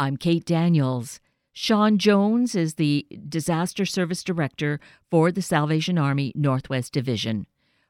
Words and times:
I'm 0.00 0.16
Kate 0.16 0.46
Daniels. 0.46 1.20
Sean 1.52 1.98
Jones 1.98 2.54
is 2.54 2.76
the 2.76 3.06
Disaster 3.28 3.84
Service 3.84 4.24
Director 4.24 4.80
for 5.10 5.30
the 5.30 5.42
Salvation 5.42 5.98
Army 5.98 6.32
Northwest 6.34 6.94
Division. 6.94 7.46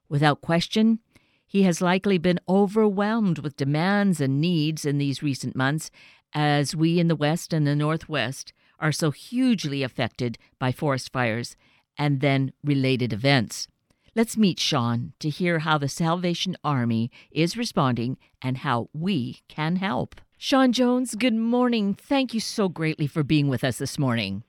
Without 0.09 0.41
question, 0.41 0.99
he 1.46 1.62
has 1.62 1.81
likely 1.81 2.19
been 2.19 2.41
overwhelmed 2.49 3.38
with 3.38 3.57
demands 3.57 4.21
and 4.21 4.41
needs 4.41 4.85
in 4.85 4.99
these 4.99 5.23
recent 5.23 5.54
months 5.54 5.88
as 6.35 6.75
we 6.75 6.99
in 6.99 7.07
the 7.07 7.15
West 7.15 7.53
and 7.53 7.65
the 7.65 7.77
Northwest 7.77 8.53
are 8.81 8.90
so 8.90 9.13
hugely 9.13 9.85
affected 9.85 10.37
by 10.58 10.72
forest 10.72 11.13
fires 11.13 11.54
and 11.97 12.21
then 12.21 12.53
related 12.65 13.13
events. 13.13 13.69
Let's 14.17 14.37
meet 14.37 14.58
Sean 14.58 15.13
to 15.21 15.29
hear 15.31 15.61
how 15.61 15.79
the 15.79 15.88
Salvation 15.88 16.56
Army 16.65 17.12
is 17.30 17.56
responding 17.56 18.19
and 18.42 18.56
how 18.59 18.88
we 18.92 19.42
can 19.47 19.77
help. 19.77 20.20
Sean 20.43 20.73
Jones, 20.73 21.16
good 21.16 21.34
morning. 21.34 21.93
Thank 21.93 22.33
you 22.33 22.41
so 22.41 22.70
greatly 22.70 23.06
for 23.06 23.23
being 23.23 23.48
with 23.48 23.62
us 23.62 23.77
this 23.77 23.98
morning. 23.98 24.42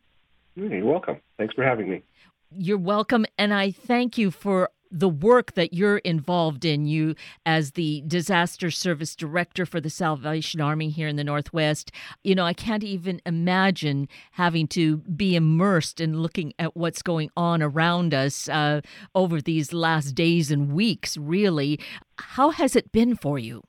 You're 0.55 0.85
welcome. 0.85 1.17
Thanks 1.37 1.53
for 1.53 1.65
having 1.65 1.89
me. 1.89 2.01
You're 2.49 2.77
welcome. 2.77 3.25
And 3.37 3.53
I 3.53 3.71
thank 3.71 4.17
you 4.17 4.31
for 4.31 4.69
the 4.89 5.09
work 5.09 5.55
that 5.55 5.73
you're 5.73 5.97
involved 5.97 6.63
in, 6.63 6.85
you 6.85 7.15
as 7.45 7.71
the 7.71 8.05
disaster 8.07 8.71
service 8.71 9.17
director 9.17 9.65
for 9.65 9.81
the 9.81 9.89
Salvation 9.89 10.61
Army 10.61 10.91
here 10.91 11.09
in 11.09 11.17
the 11.17 11.25
Northwest. 11.25 11.91
You 12.23 12.35
know, 12.35 12.45
I 12.45 12.53
can't 12.53 12.85
even 12.85 13.21
imagine 13.25 14.07
having 14.31 14.67
to 14.69 14.99
be 14.99 15.35
immersed 15.35 15.99
in 15.99 16.21
looking 16.21 16.53
at 16.57 16.77
what's 16.77 17.01
going 17.01 17.31
on 17.35 17.61
around 17.61 18.13
us 18.13 18.47
uh, 18.47 18.79
over 19.13 19.41
these 19.41 19.73
last 19.73 20.15
days 20.15 20.51
and 20.51 20.71
weeks, 20.71 21.17
really. 21.17 21.81
How 22.17 22.51
has 22.51 22.77
it 22.77 22.93
been 22.93 23.17
for 23.17 23.37
you? 23.37 23.65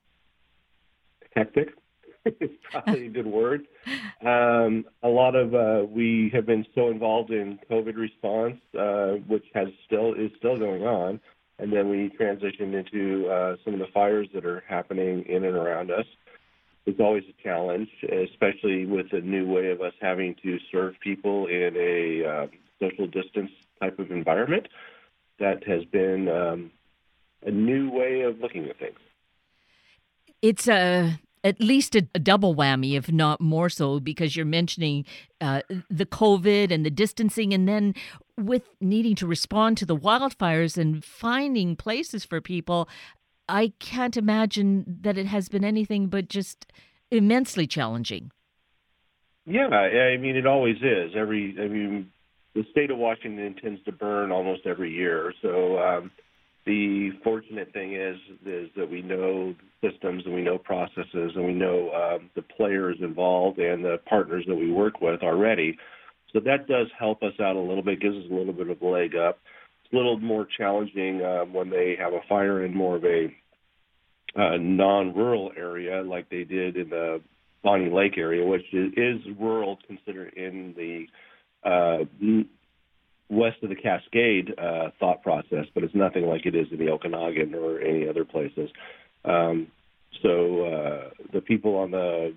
Hectic. 1.35 1.67
It's 2.25 2.53
probably 2.71 3.07
a 3.07 3.09
good 3.09 3.27
word. 3.27 3.67
Um, 4.25 4.85
a 5.01 5.07
lot 5.07 5.35
of 5.35 5.53
uh, 5.53 5.85
we 5.85 6.29
have 6.33 6.45
been 6.45 6.65
so 6.75 6.89
involved 6.89 7.31
in 7.31 7.59
COVID 7.69 7.95
response, 7.95 8.59
uh, 8.77 9.19
which 9.27 9.45
has 9.53 9.67
still 9.85 10.13
is 10.13 10.31
still 10.37 10.57
going 10.57 10.83
on, 10.83 11.19
and 11.59 11.71
then 11.71 11.89
we 11.89 12.11
transitioned 12.19 12.73
into 12.73 13.27
uh, 13.29 13.55
some 13.63 13.73
of 13.73 13.79
the 13.79 13.87
fires 13.93 14.27
that 14.33 14.45
are 14.45 14.63
happening 14.67 15.23
in 15.27 15.43
and 15.43 15.55
around 15.55 15.91
us. 15.91 16.05
It's 16.85 16.99
always 16.99 17.23
a 17.29 17.43
challenge, 17.43 17.89
especially 18.03 18.85
with 18.85 19.13
a 19.13 19.21
new 19.21 19.47
way 19.47 19.71
of 19.71 19.81
us 19.81 19.93
having 20.01 20.35
to 20.43 20.57
serve 20.71 20.95
people 20.99 21.47
in 21.47 21.75
a 21.77 22.25
uh, 22.25 22.47
social 22.79 23.07
distance 23.07 23.51
type 23.81 23.99
of 23.99 24.11
environment. 24.11 24.67
That 25.39 25.65
has 25.65 25.85
been 25.85 26.27
um, 26.27 26.71
a 27.45 27.51
new 27.51 27.89
way 27.89 28.21
of 28.21 28.39
looking 28.39 28.67
at 28.69 28.77
things. 28.77 28.99
It's 30.41 30.67
a 30.67 31.19
at 31.43 31.59
least 31.59 31.95
a, 31.95 32.07
a, 32.15 32.19
double 32.19 32.55
whammy, 32.55 32.97
if 32.97 33.11
not 33.11 33.41
more 33.41 33.69
so, 33.69 33.99
because 33.99 34.35
you're 34.35 34.45
mentioning 34.45 35.05
uh, 35.41 35.61
the 35.89 36.05
COVID 36.05 36.71
and 36.71 36.85
the 36.85 36.89
distancing, 36.89 37.53
and 37.53 37.67
then 37.67 37.93
with 38.37 38.63
needing 38.79 39.15
to 39.15 39.27
respond 39.27 39.77
to 39.77 39.85
the 39.85 39.95
wildfires 39.95 40.77
and 40.77 41.03
finding 41.03 41.75
places 41.75 42.25
for 42.25 42.41
people. 42.41 42.87
I 43.49 43.73
can't 43.79 44.15
imagine 44.15 44.85
that 45.01 45.17
it 45.17 45.25
has 45.25 45.49
been 45.49 45.65
anything 45.65 46.07
but 46.07 46.29
just 46.29 46.65
immensely 47.11 47.67
challenging. 47.67 48.31
Yeah, 49.45 49.67
I 49.67 50.15
mean, 50.17 50.37
it 50.37 50.47
always 50.47 50.77
is. 50.77 51.11
Every, 51.15 51.55
I 51.59 51.67
mean, 51.67 52.09
the 52.55 52.65
state 52.71 52.89
of 52.89 52.97
Washington 52.97 53.55
tends 53.61 53.83
to 53.83 53.91
burn 53.91 54.31
almost 54.31 54.65
every 54.65 54.91
year, 54.91 55.33
so. 55.41 55.77
Um, 55.79 56.11
the 56.65 57.11
fortunate 57.23 57.73
thing 57.73 57.93
is 57.95 58.17
is 58.45 58.69
that 58.77 58.89
we 58.89 59.01
know 59.01 59.53
systems 59.81 60.23
and 60.25 60.33
we 60.33 60.41
know 60.41 60.57
processes 60.57 61.31
and 61.35 61.45
we 61.45 61.53
know 61.53 61.91
um, 61.91 62.29
the 62.35 62.41
players 62.41 62.97
involved 63.01 63.59
and 63.59 63.83
the 63.83 63.97
partners 64.07 64.45
that 64.47 64.55
we 64.55 64.71
work 64.71 65.01
with 65.01 65.21
already. 65.23 65.77
So 66.31 66.39
that 66.39 66.67
does 66.67 66.87
help 66.97 67.21
us 67.21 67.33
out 67.39 67.55
a 67.55 67.59
little 67.59 67.83
bit, 67.83 68.01
gives 68.01 68.15
us 68.15 68.23
a 68.29 68.33
little 68.33 68.53
bit 68.53 68.69
of 68.69 68.81
a 68.81 68.85
leg 68.85 69.15
up. 69.15 69.39
It's 69.83 69.93
a 69.93 69.95
little 69.95 70.19
more 70.19 70.47
challenging 70.57 71.23
um, 71.23 71.53
when 71.53 71.69
they 71.69 71.95
have 71.99 72.13
a 72.13 72.21
fire 72.27 72.65
in 72.65 72.75
more 72.75 72.95
of 72.95 73.03
a 73.03 73.27
uh, 74.35 74.57
non-rural 74.57 75.51
area 75.55 76.01
like 76.01 76.29
they 76.29 76.43
did 76.43 76.75
in 76.75 76.89
the 76.89 77.21
Bonney 77.63 77.91
Lake 77.91 78.17
area, 78.17 78.45
which 78.45 78.65
is, 78.73 78.91
is 78.97 79.21
rural 79.39 79.77
considered 79.85 80.33
in 80.33 80.73
the 80.75 81.05
uh, 81.69 82.05
west 83.29 83.57
of 83.63 83.69
the 83.69 83.75
Cascade 83.75 84.53
uh, 84.57 84.89
thought 84.99 85.21
process, 85.23 85.65
but 85.73 85.83
it's 85.83 85.95
nothing 85.95 86.25
like 86.25 86.45
it 86.45 86.55
is 86.55 86.67
in 86.71 86.77
the 86.77 86.85
Okanogan 86.85 87.53
or 87.55 87.79
any 87.79 88.07
other 88.07 88.25
places. 88.25 88.69
Um, 89.25 89.67
so 90.21 90.65
uh, 90.65 91.09
the 91.31 91.41
people 91.41 91.75
on 91.75 91.91
the 91.91 92.35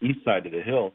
east 0.00 0.20
side 0.24 0.46
of 0.46 0.52
the 0.52 0.62
hill, 0.62 0.92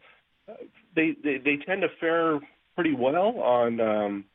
uh, 0.50 0.54
they, 0.96 1.16
they 1.24 1.38
they 1.38 1.58
tend 1.66 1.82
to 1.82 1.88
fare 2.00 2.40
pretty 2.76 2.94
well 2.94 3.40
on 3.40 3.80
um, 3.80 4.26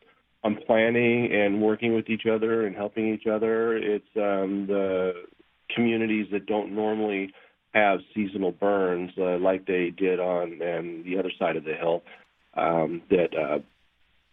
on 0.45 0.59
planning 0.67 1.33
and 1.33 1.61
working 1.61 1.95
with 1.95 2.09
each 2.09 2.27
other 2.31 2.67
and 2.67 2.77
helping 2.77 3.13
each 3.13 3.27
other. 3.27 3.77
It's 3.77 4.05
um, 4.17 4.67
the 4.67 5.13
communities 5.75 6.27
that 6.33 6.47
don't 6.47 6.75
normally 6.75 7.33
have 7.73 8.01
seasonal 8.15 8.53
burns 8.53 9.13
uh, 9.19 9.39
like 9.39 9.67
they 9.67 9.91
did 9.97 10.19
on 10.19 10.61
um, 10.63 11.03
the 11.05 11.17
other 11.19 11.31
side 11.39 11.57
of 11.57 11.65
the 11.65 11.75
hill 11.75 12.03
um, 12.55 13.03
that 13.11 13.29
uh, 13.37 13.59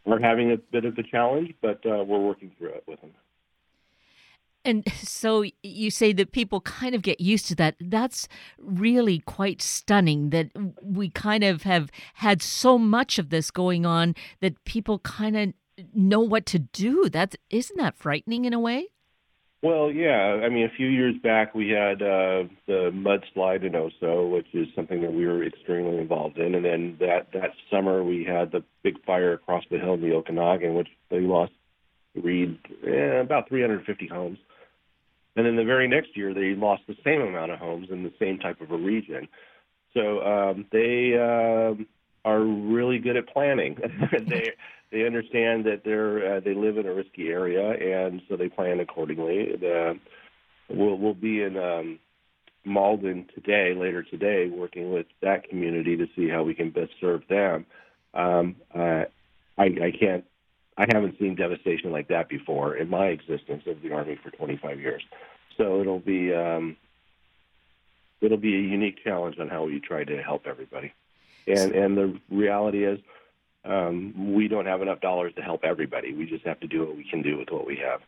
are 0.07 0.19
having 0.19 0.51
a 0.51 0.57
bit 0.57 0.85
of 0.85 0.97
a 0.97 1.03
challenge, 1.03 1.53
but 1.61 1.85
uh, 1.85 2.03
we're 2.03 2.19
working 2.19 2.51
through 2.57 2.69
it 2.69 2.83
with 2.87 3.01
them. 3.01 3.11
And 4.65 4.83
so 4.95 5.45
you 5.63 5.89
say 5.89 6.11
that 6.13 6.33
people 6.33 6.59
kind 6.59 6.93
of 6.93 7.01
get 7.01 7.21
used 7.21 7.47
to 7.47 7.55
that. 7.55 7.75
That's 7.79 8.27
really 8.57 9.19
quite 9.19 9.61
stunning 9.61 10.29
that 10.31 10.49
we 10.81 11.09
kind 11.09 11.45
of 11.45 11.63
have 11.63 11.89
had 12.15 12.41
so 12.41 12.77
much 12.77 13.17
of 13.17 13.29
this 13.29 13.49
going 13.49 13.85
on 13.85 14.13
that 14.41 14.61
people 14.65 14.99
kind 14.99 15.37
of 15.37 15.53
know 15.93 16.19
what 16.19 16.45
to 16.47 16.59
do. 16.59 17.07
That 17.07 17.35
isn't 17.49 17.77
that 17.77 17.97
frightening 17.97 18.43
in 18.43 18.53
a 18.53 18.59
way? 18.59 18.89
Well, 19.63 19.91
yeah. 19.91 20.39
I 20.43 20.49
mean, 20.49 20.65
a 20.65 20.75
few 20.75 20.87
years 20.87 21.15
back 21.23 21.55
we 21.55 21.69
had 21.69 22.01
uh, 22.01 22.43
the 22.67 22.91
mudslide 22.93 23.65
in 23.65 23.73
Oso, 23.73 24.31
which 24.31 24.47
is 24.53 24.67
something 24.75 25.01
that 25.01 25.11
we 25.11 25.25
were 25.25 25.43
extremely 25.43 25.97
involved 25.97 26.37
in, 26.37 26.53
and 26.53 26.63
then 26.63 26.97
that 26.99 27.27
that 27.33 27.51
summer 27.71 28.03
we 28.03 28.23
had 28.23 28.51
the 28.51 28.63
big 28.83 29.03
fire 29.03 29.33
across 29.33 29.63
the 29.71 29.79
hill 29.79 29.95
in 29.95 30.01
the 30.01 30.09
Okanogan, 30.09 30.75
which 30.75 30.89
they 31.09 31.21
lost 31.21 31.53
read 32.15 32.57
eh, 32.85 33.19
about 33.19 33.49
350 33.49 34.07
homes. 34.07 34.37
And 35.35 35.45
then 35.45 35.55
the 35.55 35.63
very 35.63 35.87
next 35.87 36.15
year 36.15 36.33
they 36.33 36.55
lost 36.55 36.83
the 36.87 36.95
same 37.03 37.21
amount 37.21 37.51
of 37.51 37.59
homes 37.59 37.89
in 37.91 38.03
the 38.03 38.13
same 38.19 38.39
type 38.39 38.61
of 38.61 38.71
a 38.71 38.77
region. 38.77 39.27
So 39.93 40.21
um, 40.21 40.65
they 40.71 41.13
uh, 41.15 41.73
are 42.27 42.41
really 42.41 42.99
good 42.99 43.15
at 43.15 43.29
planning. 43.29 43.77
they 44.27 44.51
they 44.91 45.05
understand 45.05 45.65
that 45.65 45.81
they're 45.85 46.35
uh, 46.35 46.39
they 46.41 46.53
live 46.53 46.77
in 46.77 46.85
a 46.85 46.93
risky 46.93 47.29
area, 47.29 47.71
and 47.71 48.21
so 48.27 48.35
they 48.35 48.49
plan 48.49 48.81
accordingly. 48.81 49.55
The, 49.55 49.97
we'll 50.69 50.97
we'll 50.97 51.13
be 51.13 51.41
in 51.41 51.57
um, 51.57 51.99
Malden 52.65 53.27
today, 53.33 53.73
later 53.73 54.03
today, 54.03 54.49
working 54.49 54.91
with 54.91 55.05
that 55.21 55.47
community 55.47 55.95
to 55.95 56.05
see 56.17 56.27
how 56.27 56.43
we 56.43 56.53
can 56.53 56.69
best 56.69 56.91
serve 56.99 57.21
them. 57.29 57.65
Um, 58.13 58.57
uh, 58.75 59.05
I, 59.57 59.63
I 59.63 59.93
can't. 59.97 60.25
I 60.77 60.85
haven't 60.93 61.17
seen 61.17 61.35
devastation 61.35 61.91
like 61.91 62.09
that 62.09 62.27
before 62.27 62.75
in 62.75 62.89
my 62.89 63.07
existence 63.07 63.63
of 63.67 63.81
the 63.81 63.93
Army 63.93 64.19
for 64.21 64.31
25 64.31 64.79
years. 64.79 65.01
So 65.57 65.79
it'll 65.79 65.99
be 65.99 66.33
um, 66.33 66.75
it'll 68.19 68.37
be 68.37 68.55
a 68.55 68.61
unique 68.61 68.97
challenge 69.01 69.37
on 69.39 69.47
how 69.47 69.63
we 69.63 69.79
try 69.79 70.03
to 70.03 70.21
help 70.21 70.45
everybody. 70.45 70.91
And 71.47 71.71
and 71.73 71.97
the 71.97 72.19
reality 72.29 72.85
is, 72.85 72.99
um, 73.63 74.33
we 74.33 74.47
don't 74.47 74.65
have 74.65 74.81
enough 74.81 75.01
dollars 75.01 75.33
to 75.35 75.41
help 75.41 75.63
everybody. 75.63 76.13
We 76.13 76.25
just 76.25 76.45
have 76.45 76.59
to 76.61 76.67
do 76.67 76.85
what 76.85 76.95
we 76.95 77.03
can 77.09 77.21
do 77.21 77.37
with 77.37 77.49
what 77.51 77.65
we 77.65 77.77
have. 77.77 78.01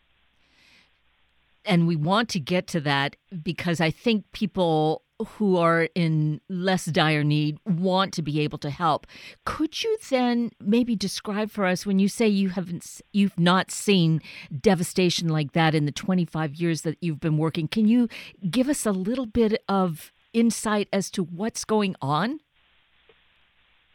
And 1.66 1.88
we 1.88 1.96
want 1.96 2.30
to 2.30 2.40
get 2.40 2.68
to 2.68 2.80
that 2.82 3.16
because 3.44 3.82
I 3.82 3.92
think 3.92 4.32
people 4.32 5.04
who 5.28 5.58
are 5.58 5.90
in 5.96 6.40
less 6.48 6.86
dire 6.86 7.24
need 7.24 7.60
want 7.66 8.14
to 8.14 8.22
be 8.22 8.40
able 8.40 8.58
to 8.60 8.70
help. 8.70 9.06
Could 9.46 9.84
you 9.84 9.98
then 10.10 10.52
maybe 10.62 10.96
describe 10.96 11.52
for 11.52 11.66
us 11.66 11.86
when 11.86 12.00
you 12.00 12.08
say 12.08 12.28
you 12.28 12.50
haven't 12.50 13.02
you've 13.12 13.38
not 13.38 13.70
seen 13.70 14.22
devastation 14.62 15.28
like 15.28 15.52
that 15.52 15.76
in 15.76 15.86
the 15.86 15.92
25 15.92 16.56
years 16.56 16.84
that 16.84 16.98
you've 17.02 17.20
been 17.20 17.38
working? 17.38 17.68
Can 17.68 17.88
you 17.88 18.08
give 18.50 18.70
us 18.70 18.86
a 18.86 18.92
little 18.92 19.26
bit 19.26 19.62
of 19.68 20.14
insight 20.32 20.88
as 20.94 21.12
to 21.12 21.24
what's 21.24 21.66
going 21.66 21.96
on? 22.02 22.40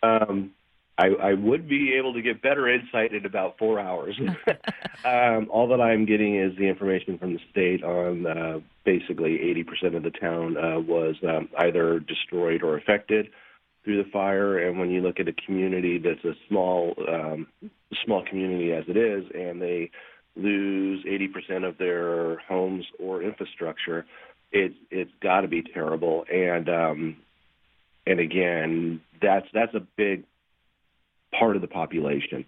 Um, 0.04 0.52
I, 0.96 1.08
I 1.08 1.34
would 1.34 1.68
be 1.68 1.94
able 1.94 2.14
to 2.14 2.22
get 2.22 2.40
better 2.40 2.68
insight 2.68 3.12
in 3.12 3.26
about 3.26 3.58
four 3.58 3.80
hours. 3.80 4.16
um, 5.04 5.48
all 5.50 5.66
that 5.68 5.80
I'm 5.80 6.06
getting 6.06 6.36
is 6.36 6.56
the 6.56 6.68
information 6.68 7.18
from 7.18 7.34
the 7.34 7.40
state 7.50 7.82
on 7.82 8.26
uh, 8.26 8.60
basically 8.84 9.38
80% 9.82 9.96
of 9.96 10.04
the 10.04 10.12
town 10.12 10.56
uh, 10.56 10.78
was 10.78 11.16
um, 11.26 11.48
either 11.58 11.98
destroyed 11.98 12.62
or 12.62 12.76
affected 12.76 13.30
through 13.82 14.04
the 14.04 14.10
fire. 14.10 14.58
And 14.58 14.78
when 14.78 14.90
you 14.90 15.00
look 15.00 15.18
at 15.18 15.26
a 15.26 15.32
community 15.32 15.98
that's 15.98 16.24
a 16.24 16.34
small, 16.48 16.94
um, 17.08 17.48
small 18.04 18.24
community 18.24 18.72
as 18.72 18.84
it 18.86 18.96
is, 18.96 19.24
and 19.34 19.60
they 19.60 19.90
lose 20.36 21.04
80% 21.04 21.68
of 21.68 21.76
their 21.76 22.38
homes 22.38 22.86
or 23.00 23.20
infrastructure, 23.22 24.06
it's 24.52 24.74
it's 24.92 25.10
got 25.20 25.40
to 25.40 25.48
be 25.48 25.62
terrible. 25.62 26.24
And 26.32 26.68
um, 26.68 27.16
and 28.06 28.20
again, 28.20 29.00
that's 29.24 29.46
that's 29.52 29.74
a 29.74 29.80
big 29.96 30.24
part 31.38 31.56
of 31.56 31.62
the 31.62 31.68
population. 31.68 32.44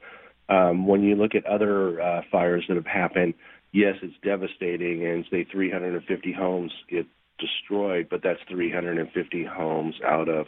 Um, 0.48 0.86
when 0.86 1.02
you 1.02 1.16
look 1.16 1.34
at 1.34 1.44
other 1.46 2.00
uh, 2.00 2.22
fires 2.30 2.64
that 2.68 2.76
have 2.76 2.86
happened, 2.86 3.34
yes, 3.72 3.96
it's 4.02 4.14
devastating, 4.22 5.04
and 5.04 5.24
say 5.30 5.44
350 5.44 6.32
homes 6.32 6.72
get 6.88 7.06
destroyed, 7.38 8.08
but 8.08 8.22
that's 8.22 8.40
350 8.48 9.44
homes 9.44 9.96
out 10.04 10.28
of 10.28 10.46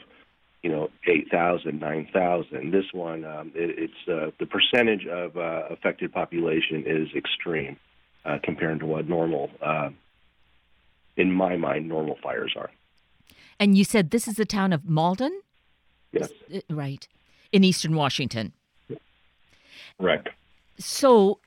you 0.63 0.71
know 0.71 0.91
8,000, 1.07 1.81
9,000. 1.81 2.71
This 2.73 2.85
one, 2.93 3.25
um, 3.25 3.53
it, 3.55 3.79
it's 3.79 4.09
uh, 4.09 4.31
the 4.39 4.47
percentage 4.47 5.07
of 5.07 5.37
uh, 5.37 5.65
affected 5.71 6.13
population 6.13 6.85
is 6.87 7.09
extreme 7.17 7.77
uh, 8.25 8.39
compared 8.43 8.81
to 8.81 8.87
what 8.87 9.09
normal, 9.09 9.51
uh, 9.63 9.91
in 11.17 11.33
my 11.33 11.57
mind, 11.57 11.89
normal 11.89 12.17
fires 12.23 12.55
are. 12.57 12.71
And 13.61 13.77
you 13.77 13.85
said 13.85 14.11
this 14.11 14.29
is 14.29 14.37
the 14.37 14.47
town 14.47 14.73
of 14.73 14.89
Malden? 14.89 15.41
Yes. 16.13 16.31
Uh, 16.55 16.61
right. 16.71 17.07
In 17.53 17.65
eastern 17.65 17.95
Washington. 17.95 18.53
Right. 19.99 20.27
So 20.79 21.41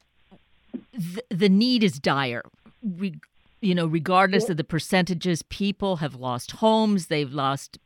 th- 0.94 1.26
the 1.30 1.50
need 1.50 1.84
is 1.84 2.00
dire. 2.00 2.44
Re- 2.84 3.20
you 3.62 3.76
know, 3.76 3.86
regardless 3.86 4.50
of 4.50 4.58
the 4.58 4.64
percentages, 4.64 5.44
people 5.44 5.98
have 5.98 6.16
lost 6.16 6.54
homes, 6.54 7.08
they've 7.08 7.32
lost 7.32 7.78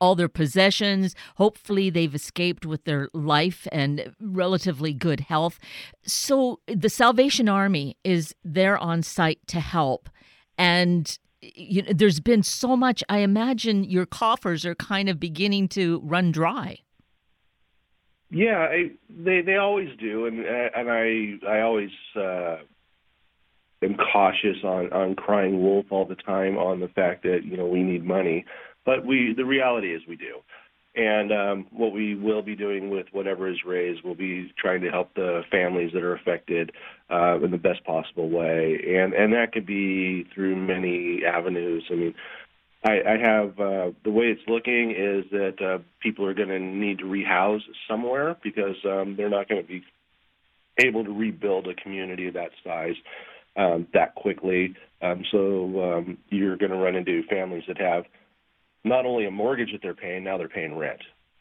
all 0.00 0.14
their 0.14 0.28
possessions. 0.28 1.14
Hopefully, 1.36 1.90
they've 1.90 2.14
escaped 2.14 2.66
with 2.66 2.84
their 2.84 3.08
life 3.12 3.66
and 3.72 4.14
relatively 4.20 4.92
good 4.92 5.20
health. 5.20 5.58
So, 6.04 6.60
the 6.66 6.88
Salvation 6.88 7.48
Army 7.48 7.96
is 8.04 8.34
there 8.44 8.78
on 8.78 9.02
site 9.02 9.38
to 9.48 9.60
help. 9.60 10.08
And 10.56 11.16
you 11.40 11.82
know, 11.82 11.92
there's 11.92 12.20
been 12.20 12.42
so 12.42 12.76
much. 12.76 13.02
I 13.08 13.18
imagine 13.18 13.84
your 13.84 14.06
coffers 14.06 14.64
are 14.66 14.74
kind 14.74 15.08
of 15.08 15.20
beginning 15.20 15.68
to 15.68 16.00
run 16.04 16.32
dry. 16.32 16.78
Yeah, 18.30 18.58
I, 18.58 18.90
they 19.08 19.40
they 19.40 19.56
always 19.56 19.88
do, 19.98 20.26
and 20.26 20.40
and 20.40 20.90
I 20.90 21.38
I 21.48 21.60
always 21.60 21.90
uh, 22.14 22.56
am 23.82 23.96
cautious 24.12 24.58
on 24.64 24.92
on 24.92 25.14
crying 25.14 25.62
wolf 25.62 25.86
all 25.90 26.04
the 26.04 26.14
time 26.14 26.58
on 26.58 26.80
the 26.80 26.88
fact 26.88 27.22
that 27.22 27.44
you 27.44 27.56
know 27.56 27.66
we 27.66 27.82
need 27.82 28.04
money, 28.04 28.44
but 28.84 29.06
we 29.06 29.32
the 29.34 29.46
reality 29.46 29.94
is 29.94 30.02
we 30.06 30.16
do. 30.16 30.40
And 30.98 31.32
um, 31.32 31.66
what 31.70 31.92
we 31.92 32.16
will 32.16 32.42
be 32.42 32.56
doing 32.56 32.90
with 32.90 33.06
whatever 33.12 33.48
is 33.48 33.58
raised, 33.64 34.02
we'll 34.02 34.16
be 34.16 34.52
trying 34.58 34.80
to 34.80 34.90
help 34.90 35.14
the 35.14 35.42
families 35.48 35.92
that 35.94 36.02
are 36.02 36.14
affected 36.14 36.72
uh, 37.08 37.38
in 37.40 37.52
the 37.52 37.56
best 37.56 37.84
possible 37.84 38.28
way, 38.28 38.80
and 38.96 39.14
and 39.14 39.32
that 39.32 39.52
could 39.52 39.64
be 39.64 40.26
through 40.34 40.56
many 40.56 41.24
avenues. 41.24 41.84
I 41.88 41.94
mean, 41.94 42.14
I, 42.84 43.00
I 43.06 43.16
have 43.16 43.60
uh, 43.60 43.90
the 44.02 44.10
way 44.10 44.24
it's 44.24 44.42
looking 44.48 44.90
is 44.90 45.24
that 45.30 45.62
uh, 45.64 45.78
people 46.00 46.26
are 46.26 46.34
going 46.34 46.48
to 46.48 46.58
need 46.58 46.98
to 46.98 47.06
rehouse 47.06 47.62
somewhere 47.88 48.36
because 48.42 48.76
um, 48.84 49.14
they're 49.16 49.30
not 49.30 49.48
going 49.48 49.62
to 49.62 49.68
be 49.68 49.84
able 50.78 51.04
to 51.04 51.12
rebuild 51.12 51.68
a 51.68 51.74
community 51.74 52.26
of 52.26 52.34
that 52.34 52.50
size 52.64 52.96
um, 53.56 53.86
that 53.94 54.16
quickly. 54.16 54.74
Um, 55.00 55.24
so 55.30 55.92
um, 55.92 56.18
you're 56.28 56.56
going 56.56 56.72
to 56.72 56.76
run 56.76 56.96
into 56.96 57.22
families 57.28 57.64
that 57.68 57.80
have 57.80 58.04
not 58.84 59.06
only 59.06 59.26
a 59.26 59.30
mortgage 59.30 59.72
that 59.72 59.80
they're 59.82 59.94
paying, 59.94 60.24
now 60.24 60.38
they're 60.38 60.48
paying 60.48 60.76
rent, 60.76 61.00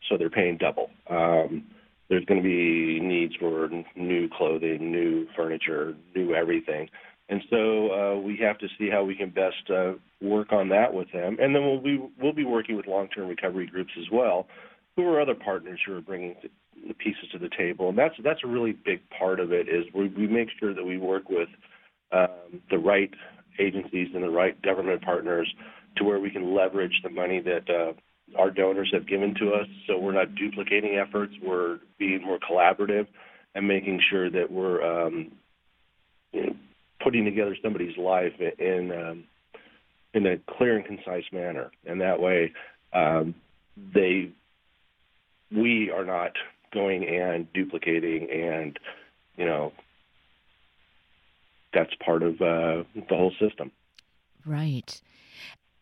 so 0.09 0.17
they're 0.17 0.29
paying 0.29 0.57
double. 0.57 0.89
Um, 1.09 1.63
there's 2.09 2.25
going 2.25 2.41
to 2.41 2.47
be 2.47 2.99
needs 2.99 3.35
for 3.35 3.69
new 3.95 4.29
clothing, 4.29 4.91
new 4.91 5.27
furniture, 5.35 5.93
new 6.15 6.33
everything. 6.33 6.89
And 7.29 7.41
so 7.49 7.91
uh, 7.91 8.19
we 8.19 8.37
have 8.41 8.57
to 8.59 8.67
see 8.79 8.89
how 8.89 9.03
we 9.03 9.15
can 9.15 9.29
best 9.29 9.69
uh, 9.69 9.93
work 10.21 10.53
on 10.53 10.69
that 10.69 10.93
with 10.93 11.11
them, 11.11 11.37
and 11.41 11.53
then 11.53 11.63
we'll 11.65 11.81
be 11.81 12.01
we'll 12.21 12.33
be 12.33 12.45
working 12.45 12.77
with 12.77 12.87
long-term 12.87 13.27
recovery 13.27 13.67
groups 13.67 13.91
as 13.99 14.05
well, 14.11 14.47
who 14.95 15.05
are 15.07 15.19
other 15.19 15.35
partners 15.35 15.79
who 15.85 15.93
are 15.97 16.01
bringing 16.01 16.35
the 16.87 16.93
pieces 16.93 17.25
to 17.33 17.37
the 17.37 17.49
table, 17.57 17.89
and 17.89 17.97
that's 17.97 18.15
that's 18.23 18.39
a 18.45 18.47
really 18.47 18.71
big 18.71 19.01
part 19.09 19.41
of 19.41 19.51
it. 19.51 19.67
Is 19.67 19.83
we, 19.93 20.07
we 20.07 20.25
make 20.27 20.47
sure 20.57 20.73
that 20.73 20.85
we 20.85 20.97
work 20.97 21.29
with 21.29 21.49
um, 22.13 22.61
the 22.71 22.77
right 22.77 23.11
agencies 23.59 24.07
and 24.13 24.23
the 24.23 24.29
right 24.29 24.61
government 24.61 25.01
partners 25.01 25.53
to 25.97 26.03
where 26.03 26.19
we 26.19 26.29
can 26.29 26.53
leverage 26.55 26.99
the 27.03 27.09
money 27.09 27.39
that 27.41 27.69
uh, 27.69 27.93
our 28.37 28.51
donors 28.51 28.89
have 28.93 29.07
given 29.07 29.33
to 29.35 29.53
us. 29.53 29.67
So 29.87 29.97
we're 29.97 30.13
not 30.13 30.35
duplicating 30.35 30.95
efforts. 30.95 31.33
We're 31.41 31.79
being 31.97 32.23
more 32.23 32.39
collaborative 32.39 33.07
and 33.55 33.67
making 33.67 34.01
sure 34.09 34.29
that 34.29 34.51
we're 34.51 34.81
um, 34.83 35.31
you 36.31 36.45
know, 36.45 36.55
putting 37.03 37.25
together 37.25 37.55
somebody's 37.61 37.97
life 37.97 38.33
in 38.59 38.91
um, 38.91 39.23
in 40.13 40.25
a 40.25 40.37
clear 40.57 40.77
and 40.77 40.85
concise 40.85 41.25
manner, 41.31 41.71
and 41.85 42.01
that 42.01 42.19
way 42.19 42.53
um, 42.93 43.35
they 43.93 44.31
we 45.51 45.91
are 45.91 46.05
not 46.05 46.31
going 46.73 47.07
and 47.07 47.51
duplicating 47.53 48.29
and 48.29 48.77
you 49.37 49.45
know 49.45 49.71
that's 51.73 51.93
part 52.03 52.23
of 52.23 52.33
uh, 52.35 52.83
the 52.95 53.15
whole 53.15 53.33
system. 53.39 53.71
Right. 54.45 54.99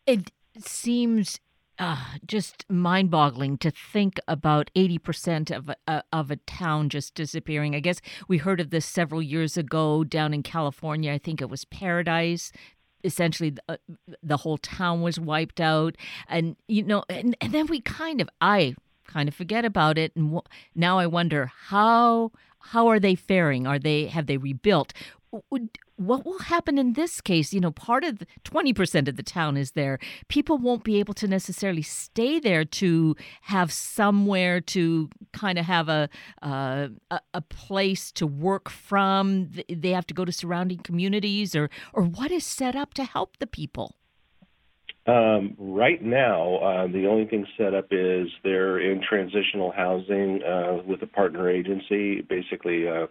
It 0.06 0.30
seems 0.58 1.40
uh, 1.78 2.02
just 2.26 2.64
mind 2.70 3.10
boggling 3.10 3.58
to 3.58 3.70
think 3.70 4.18
about 4.26 4.70
80% 4.74 5.54
of 5.54 5.70
a, 5.86 6.02
of 6.12 6.30
a 6.30 6.36
town 6.36 6.88
just 6.88 7.14
disappearing. 7.14 7.74
I 7.74 7.80
guess 7.80 8.00
we 8.28 8.38
heard 8.38 8.60
of 8.60 8.70
this 8.70 8.86
several 8.86 9.20
years 9.20 9.56
ago 9.56 10.04
down 10.04 10.32
in 10.32 10.42
California. 10.42 11.12
I 11.12 11.18
think 11.18 11.42
it 11.42 11.50
was 11.50 11.64
Paradise. 11.64 12.52
Essentially, 13.04 13.50
the, 13.50 13.62
uh, 13.68 13.76
the 14.22 14.38
whole 14.38 14.58
town 14.58 15.02
was 15.02 15.20
wiped 15.20 15.60
out. 15.60 15.96
And, 16.28 16.56
you 16.66 16.82
know, 16.82 17.04
and, 17.10 17.36
and 17.40 17.52
then 17.52 17.66
we 17.66 17.80
kind 17.80 18.20
of, 18.20 18.28
I 18.40 18.74
kind 19.06 19.28
of 19.28 19.34
forget 19.34 19.64
about 19.64 19.98
it. 19.98 20.12
And 20.16 20.40
now 20.74 20.98
I 20.98 21.06
wonder 21.06 21.50
how. 21.68 22.32
How 22.70 22.88
are 22.88 22.98
they 22.98 23.14
faring? 23.14 23.64
Are 23.64 23.78
they 23.78 24.06
have 24.06 24.26
they 24.26 24.38
rebuilt? 24.38 24.92
What 25.96 26.24
will 26.24 26.38
happen 26.40 26.78
in 26.78 26.92
this 26.92 27.20
case? 27.20 27.52
You 27.52 27.60
know, 27.60 27.70
part 27.70 28.04
of 28.04 28.18
the, 28.18 28.26
20% 28.44 29.08
of 29.08 29.16
the 29.16 29.22
town 29.22 29.56
is 29.56 29.72
there. 29.72 29.98
People 30.28 30.58
won't 30.58 30.84
be 30.84 30.98
able 30.98 31.14
to 31.14 31.26
necessarily 31.26 31.82
stay 31.82 32.38
there 32.38 32.64
to 32.64 33.16
have 33.42 33.72
somewhere 33.72 34.60
to 34.60 35.08
kind 35.32 35.58
of 35.58 35.64
have 35.64 35.88
a, 35.88 36.08
uh, 36.42 36.88
a, 37.10 37.20
a 37.34 37.40
place 37.40 38.12
to 38.12 38.26
work 38.26 38.68
from. 38.68 39.50
They 39.68 39.90
have 39.90 40.06
to 40.08 40.14
go 40.14 40.24
to 40.24 40.32
surrounding 40.32 40.78
communities, 40.78 41.54
or 41.54 41.70
or 41.92 42.02
what 42.02 42.30
is 42.30 42.44
set 42.44 42.76
up 42.76 42.94
to 42.94 43.04
help 43.04 43.38
the 43.38 43.46
people? 43.46 43.94
Um, 45.06 45.54
right 45.58 46.02
now, 46.02 46.56
uh, 46.56 46.86
the 46.88 47.06
only 47.06 47.26
thing 47.26 47.46
set 47.56 47.74
up 47.74 47.86
is 47.92 48.26
they're 48.42 48.80
in 48.80 49.00
transitional 49.00 49.70
housing 49.70 50.42
uh, 50.42 50.82
with 50.84 51.00
a 51.02 51.06
partner 51.06 51.48
agency, 51.48 52.22
basically. 52.22 52.88
Uh, 52.88 52.92
uh, 52.92 53.06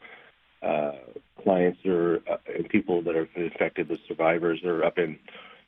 clients 1.45 1.79
or 1.85 2.19
uh, 2.29 2.37
people 2.69 3.01
that 3.03 3.15
are 3.15 3.27
affected, 3.35 3.87
the 3.87 3.97
survivors, 4.07 4.63
are 4.65 4.83
up 4.83 4.97
in 4.97 5.17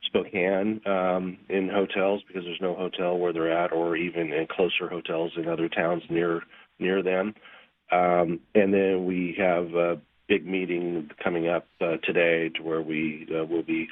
Spokane 0.05 0.81
um, 0.85 1.37
in 1.49 1.69
hotels 1.69 2.21
because 2.27 2.43
there's 2.43 2.61
no 2.61 2.75
hotel 2.75 3.17
where 3.17 3.33
they're 3.33 3.51
at, 3.51 3.71
or 3.71 3.95
even 3.95 4.31
in 4.31 4.47
closer 4.49 4.87
hotels 4.89 5.31
in 5.37 5.47
other 5.47 5.69
towns 5.69 6.03
near 6.09 6.41
near 6.79 7.01
them. 7.01 7.33
Um, 7.91 8.39
and 8.53 8.73
then 8.73 9.05
we 9.05 9.35
have 9.37 9.73
a 9.73 9.99
big 10.27 10.45
meeting 10.45 11.09
coming 11.23 11.47
up 11.47 11.65
uh, 11.79 11.97
today, 12.03 12.49
to 12.55 12.63
where 12.63 12.81
we 12.81 13.27
uh, 13.31 13.45
will 13.45 13.63
be 13.63 13.87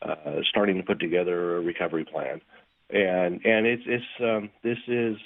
uh, 0.00 0.40
starting 0.48 0.76
to 0.76 0.82
put 0.82 1.00
together 1.00 1.56
a 1.56 1.60
recovery 1.60 2.04
plan. 2.04 2.40
And 2.90 3.44
and 3.44 3.66
it's 3.66 3.82
it's 3.86 4.04
um, 4.20 4.50
this 4.62 4.78
is 4.86 5.16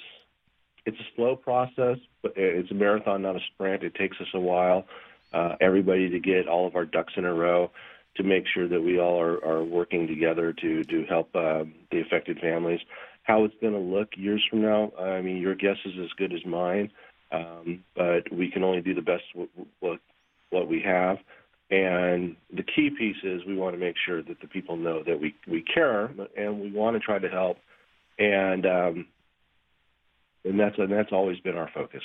it's 0.85 0.99
a 0.99 1.15
slow 1.15 1.35
process, 1.35 1.97
but 2.21 2.33
it's 2.35 2.71
a 2.71 2.75
marathon, 2.75 3.21
not 3.21 3.35
a 3.35 3.41
sprint. 3.53 3.83
It 3.83 3.95
takes 3.95 4.17
us 4.21 4.27
a 4.33 4.39
while 4.39 4.85
uh, 5.33 5.55
everybody 5.61 6.09
to 6.09 6.19
get 6.19 6.47
all 6.47 6.67
of 6.67 6.75
our 6.75 6.85
ducks 6.85 7.13
in 7.17 7.25
a 7.25 7.33
row 7.33 7.71
to 8.15 8.23
make 8.23 8.45
sure 8.53 8.67
that 8.67 8.81
we 8.81 8.99
all 8.99 9.19
are, 9.19 9.43
are 9.45 9.63
working 9.63 10.07
together 10.07 10.53
to 10.53 10.83
to 10.83 11.05
help 11.05 11.29
uh, 11.35 11.63
the 11.91 12.01
affected 12.01 12.39
families. 12.39 12.79
How 13.23 13.43
it's 13.43 13.55
going 13.61 13.73
to 13.73 13.79
look 13.79 14.09
years 14.15 14.43
from 14.49 14.61
now, 14.61 14.91
I 14.97 15.21
mean, 15.21 15.37
your 15.37 15.55
guess 15.55 15.77
is 15.85 15.93
as 16.01 16.09
good 16.17 16.33
as 16.33 16.45
mine, 16.45 16.91
um, 17.31 17.83
but 17.95 18.31
we 18.31 18.49
can 18.49 18.63
only 18.63 18.81
do 18.81 18.93
the 18.93 19.01
best 19.01 19.23
with 19.35 19.49
what 19.79 19.99
what 20.49 20.67
we 20.67 20.81
have. 20.81 21.17
And 21.69 22.37
the 22.55 22.63
key 22.63 22.89
piece 22.97 23.17
is 23.23 23.45
we 23.45 23.57
want 23.57 23.75
to 23.75 23.79
make 23.79 23.95
sure 24.05 24.23
that 24.23 24.39
the 24.39 24.47
people 24.47 24.77
know 24.77 25.03
that 25.03 25.19
we 25.19 25.35
we 25.47 25.61
care 25.61 26.09
and 26.37 26.61
we 26.61 26.71
want 26.71 26.95
to 26.95 26.99
try 26.99 27.19
to 27.19 27.27
help, 27.27 27.57
and 28.17 28.65
um, 28.65 29.07
and 30.45 30.59
that's 30.59 30.77
and 30.77 30.91
that's 30.91 31.11
always 31.11 31.39
been 31.41 31.57
our 31.57 31.69
focus 31.73 32.01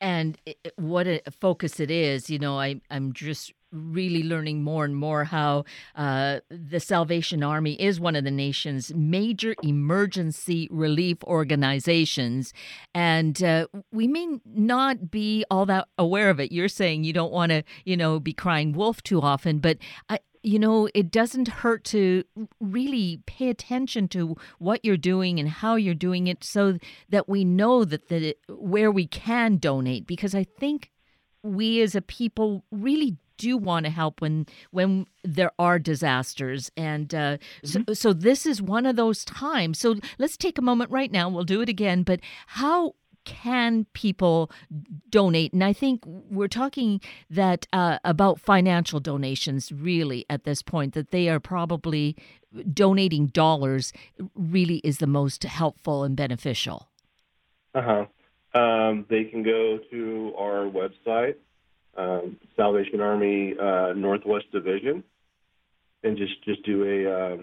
and 0.00 0.38
what 0.76 1.06
a 1.06 1.22
focus 1.30 1.80
it 1.80 1.90
is. 1.90 2.30
You 2.30 2.38
know, 2.38 2.58
I, 2.58 2.80
I'm 2.90 3.12
just 3.12 3.52
really 3.72 4.22
learning 4.22 4.62
more 4.62 4.84
and 4.84 4.96
more 4.96 5.24
how 5.24 5.64
uh, 5.94 6.40
the 6.50 6.80
Salvation 6.80 7.42
Army 7.42 7.74
is 7.74 8.00
one 8.00 8.16
of 8.16 8.24
the 8.24 8.30
nation's 8.30 8.94
major 8.94 9.54
emergency 9.62 10.68
relief 10.70 11.22
organizations. 11.24 12.52
And 12.94 13.42
uh, 13.42 13.66
we 13.92 14.08
may 14.08 14.38
not 14.46 15.10
be 15.10 15.44
all 15.50 15.66
that 15.66 15.88
aware 15.98 16.30
of 16.30 16.40
it. 16.40 16.52
You're 16.52 16.68
saying 16.68 17.04
you 17.04 17.12
don't 17.12 17.32
want 17.32 17.50
to, 17.50 17.62
you 17.84 17.96
know, 17.96 18.18
be 18.20 18.32
crying 18.32 18.72
wolf 18.72 19.02
too 19.02 19.20
often, 19.20 19.58
but 19.58 19.78
I, 20.08 20.20
you 20.48 20.58
know, 20.58 20.88
it 20.94 21.10
doesn't 21.10 21.48
hurt 21.48 21.84
to 21.84 22.24
really 22.58 23.20
pay 23.26 23.50
attention 23.50 24.08
to 24.08 24.34
what 24.58 24.82
you're 24.82 24.96
doing 24.96 25.38
and 25.38 25.46
how 25.46 25.74
you're 25.74 25.92
doing 25.92 26.26
it 26.26 26.42
so 26.42 26.78
that 27.10 27.28
we 27.28 27.44
know 27.44 27.84
that 27.84 28.08
the 28.08 28.34
where 28.48 28.90
we 28.90 29.06
can 29.06 29.58
donate. 29.58 30.06
Because 30.06 30.34
I 30.34 30.44
think 30.44 30.90
we 31.42 31.82
as 31.82 31.94
a 31.94 32.00
people 32.00 32.64
really 32.70 33.18
do 33.36 33.58
want 33.58 33.84
to 33.84 33.90
help 33.90 34.22
when 34.22 34.46
when 34.70 35.06
there 35.22 35.52
are 35.58 35.78
disasters. 35.78 36.70
And 36.78 37.14
uh, 37.14 37.36
mm-hmm. 37.62 37.66
so 37.66 37.92
so 37.92 38.12
this 38.14 38.46
is 38.46 38.62
one 38.62 38.86
of 38.86 38.96
those 38.96 39.26
times. 39.26 39.78
So 39.78 39.96
let's 40.18 40.38
take 40.38 40.56
a 40.56 40.62
moment 40.62 40.90
right 40.90 41.12
now. 41.12 41.28
We'll 41.28 41.44
do 41.44 41.60
it 41.60 41.68
again. 41.68 42.04
But 42.04 42.20
how 42.46 42.94
can 43.28 43.84
people 43.92 44.50
donate? 45.10 45.52
And 45.52 45.62
I 45.62 45.74
think 45.74 46.02
we're 46.06 46.48
talking 46.48 47.00
that 47.28 47.66
uh, 47.74 47.98
about 48.04 48.40
financial 48.40 49.00
donations 49.00 49.70
really 49.70 50.24
at 50.30 50.44
this 50.44 50.62
point, 50.62 50.94
that 50.94 51.10
they 51.10 51.28
are 51.28 51.38
probably 51.38 52.16
donating 52.72 53.26
dollars 53.26 53.92
really 54.34 54.78
is 54.78 54.96
the 54.96 55.06
most 55.06 55.44
helpful 55.44 56.04
and 56.04 56.16
beneficial. 56.16 56.88
Uh 57.74 57.82
huh. 57.82 58.58
Um, 58.58 59.04
they 59.10 59.24
can 59.24 59.42
go 59.42 59.78
to 59.90 60.32
our 60.38 60.64
website, 60.64 61.34
um, 61.98 62.38
Salvation 62.56 63.02
Army 63.02 63.54
uh, 63.60 63.92
Northwest 63.92 64.50
Division, 64.52 65.04
and 66.02 66.16
just 66.16 66.42
just 66.44 66.64
do 66.64 66.82
a, 66.84 67.12
uh, 67.12 67.36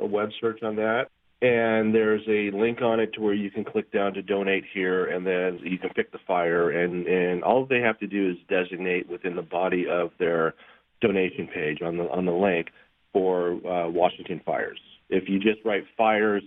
a 0.00 0.06
web 0.06 0.30
search 0.40 0.62
on 0.62 0.76
that 0.76 1.08
and 1.42 1.92
there's 1.92 2.22
a 2.28 2.56
link 2.56 2.80
on 2.82 3.00
it 3.00 3.12
to 3.14 3.20
where 3.20 3.34
you 3.34 3.50
can 3.50 3.64
click 3.64 3.90
down 3.92 4.14
to 4.14 4.22
donate 4.22 4.62
here, 4.72 5.06
and 5.06 5.26
then 5.26 5.58
you 5.64 5.76
can 5.76 5.90
pick 5.90 6.12
the 6.12 6.18
fire, 6.26 6.70
and 6.70 7.06
and 7.06 7.42
all 7.42 7.66
they 7.66 7.80
have 7.80 7.98
to 7.98 8.06
do 8.06 8.30
is 8.30 8.36
designate 8.48 9.08
within 9.10 9.34
the 9.34 9.42
body 9.42 9.86
of 9.90 10.12
their 10.20 10.54
donation 11.00 11.48
page 11.52 11.82
on 11.82 11.96
the 11.96 12.04
on 12.04 12.24
the 12.24 12.32
link 12.32 12.68
for 13.12 13.54
uh, 13.66 13.88
Washington 13.88 14.40
fires. 14.46 14.78
If 15.10 15.28
you 15.28 15.40
just 15.40 15.64
write 15.64 15.82
fires, 15.96 16.44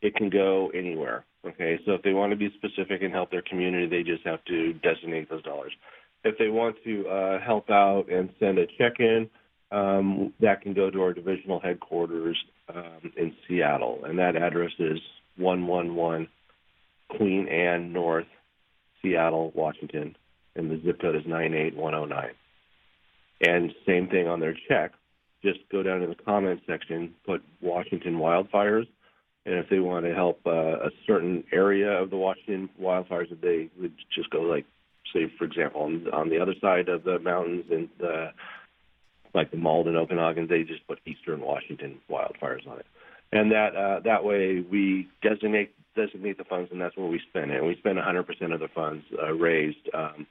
it 0.00 0.14
can 0.16 0.30
go 0.30 0.70
anywhere. 0.74 1.26
Okay, 1.46 1.78
so 1.84 1.92
if 1.92 2.02
they 2.02 2.14
want 2.14 2.32
to 2.32 2.36
be 2.36 2.50
specific 2.56 3.02
and 3.02 3.12
help 3.12 3.30
their 3.30 3.42
community, 3.42 3.86
they 3.86 4.02
just 4.02 4.26
have 4.26 4.42
to 4.46 4.72
designate 4.72 5.28
those 5.28 5.42
dollars. 5.42 5.72
If 6.24 6.36
they 6.38 6.48
want 6.48 6.76
to 6.84 7.06
uh, 7.06 7.40
help 7.40 7.70
out 7.70 8.10
and 8.10 8.30
send 8.40 8.58
a 8.58 8.66
check 8.78 8.94
in, 8.98 9.28
um, 9.70 10.32
that 10.40 10.62
can 10.62 10.74
go 10.74 10.90
to 10.90 11.02
our 11.02 11.12
divisional 11.12 11.60
headquarters 11.60 12.36
um, 12.74 13.12
in 13.16 13.34
Seattle, 13.46 14.00
and 14.04 14.18
that 14.18 14.36
address 14.36 14.72
is 14.78 14.98
111 15.36 16.28
Queen 17.08 17.48
Anne 17.48 17.92
North, 17.92 18.26
Seattle, 19.02 19.52
Washington, 19.54 20.16
and 20.56 20.70
the 20.70 20.80
zip 20.84 21.00
code 21.00 21.16
is 21.16 21.22
98109. 21.26 22.30
And 23.40 23.72
same 23.86 24.08
thing 24.08 24.26
on 24.26 24.40
their 24.40 24.56
check. 24.68 24.92
Just 25.42 25.60
go 25.70 25.82
down 25.82 26.00
to 26.00 26.08
the 26.08 26.16
comment 26.16 26.60
section, 26.66 27.14
put 27.24 27.42
Washington 27.60 28.14
wildfires, 28.14 28.86
and 29.46 29.54
if 29.54 29.70
they 29.70 29.78
want 29.78 30.04
to 30.04 30.14
help 30.14 30.40
uh, 30.46 30.50
a 30.50 30.90
certain 31.06 31.44
area 31.52 31.90
of 31.90 32.10
the 32.10 32.16
Washington 32.16 32.68
wildfires, 32.80 33.28
they 33.40 33.70
would 33.80 33.94
just 34.14 34.30
go 34.30 34.40
like, 34.40 34.66
say, 35.12 35.32
for 35.38 35.44
example, 35.44 35.82
on, 35.82 36.06
on 36.12 36.28
the 36.28 36.38
other 36.38 36.54
side 36.60 36.88
of 36.88 37.04
the 37.04 37.18
mountains 37.20 37.64
in 37.70 37.88
the 37.98 38.32
like 39.34 39.50
the 39.50 39.56
Malden 39.56 39.94
Okanogan, 39.94 40.48
they 40.48 40.62
just 40.62 40.86
put 40.86 40.98
Eastern 41.06 41.40
Washington 41.40 41.98
wildfires 42.10 42.66
on 42.66 42.78
it, 42.78 42.86
and 43.32 43.52
that 43.52 43.76
uh, 43.76 44.00
that 44.00 44.24
way 44.24 44.60
we 44.60 45.08
designate 45.22 45.74
designate 45.94 46.38
the 46.38 46.44
funds, 46.44 46.70
and 46.70 46.80
that's 46.80 46.96
where 46.96 47.08
we 47.08 47.20
spend 47.28 47.50
it. 47.50 47.58
And 47.58 47.66
we 47.66 47.76
spend 47.76 47.98
100% 47.98 48.54
of 48.54 48.60
the 48.60 48.68
funds 48.68 49.04
uh, 49.20 49.32
raised 49.32 49.90
um, 49.92 50.26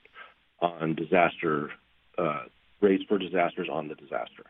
on 0.62 0.96
disaster 0.96 1.72
uh, 2.18 2.44
raised 2.82 3.08
for 3.08 3.18
disasters 3.18 3.68
on 3.72 3.88
the 3.88 3.96
disaster. 3.96 4.46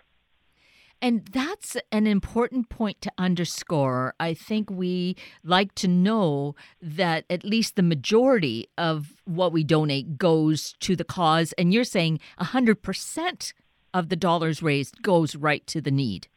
And 1.01 1.25
that's 1.25 1.77
an 1.91 2.07
important 2.07 2.69
point 2.69 3.01
to 3.01 3.11
underscore. 3.19 4.15
I 4.19 4.33
think 4.33 4.71
we 4.71 5.15
like 5.43 5.75
to 5.75 5.87
know 5.87 6.55
that 6.81 7.25
at 7.29 7.43
least 7.43 7.75
the 7.75 7.83
majority 7.83 8.67
of 8.77 9.13
what 9.25 9.51
we 9.51 9.63
donate 9.63 10.17
goes 10.17 10.73
to 10.79 10.95
the 10.95 11.03
cause. 11.03 11.53
And 11.53 11.71
you're 11.71 11.83
saying 11.83 12.19
100% 12.39 13.53
of 13.93 14.09
the 14.09 14.15
dollars 14.15 14.61
raised 14.61 15.01
goes 15.01 15.35
right 15.35 15.65
to 15.67 15.81
the 15.81 15.91
need. 15.91 16.27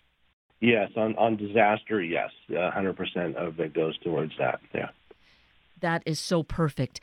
Yes, 0.60 0.90
on, 0.96 1.16
on 1.16 1.36
disaster, 1.36 2.02
yes, 2.02 2.30
100% 2.50 3.34
of 3.36 3.58
it 3.60 3.72
goes 3.72 3.96
towards 3.98 4.32
that. 4.38 4.60
Yeah. 4.74 4.90
That 5.80 6.02
is 6.04 6.20
so 6.20 6.42
perfect. 6.42 7.02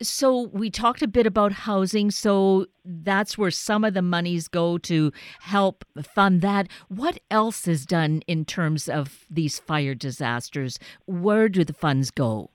So, 0.00 0.42
we 0.52 0.70
talked 0.70 1.02
a 1.02 1.08
bit 1.08 1.26
about 1.26 1.50
housing. 1.50 2.12
So, 2.12 2.66
that's 2.84 3.36
where 3.36 3.50
some 3.50 3.82
of 3.82 3.94
the 3.94 4.02
monies 4.02 4.46
go 4.46 4.78
to 4.78 5.12
help 5.40 5.84
fund 6.14 6.40
that. 6.42 6.68
What 6.86 7.18
else 7.32 7.66
is 7.66 7.84
done 7.84 8.22
in 8.28 8.44
terms 8.44 8.88
of 8.88 9.24
these 9.28 9.58
fire 9.58 9.96
disasters? 9.96 10.78
Where 11.06 11.48
do 11.48 11.64
the 11.64 11.72
funds 11.72 12.12
go? 12.12 12.50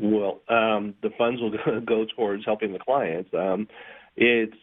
Well, 0.00 0.40
um, 0.48 0.94
the 1.02 1.10
funds 1.16 1.40
will 1.40 1.50
go 1.80 2.06
towards 2.16 2.44
helping 2.44 2.72
the 2.72 2.78
clients. 2.80 3.30
Um, 3.32 3.68
it's 4.16 4.56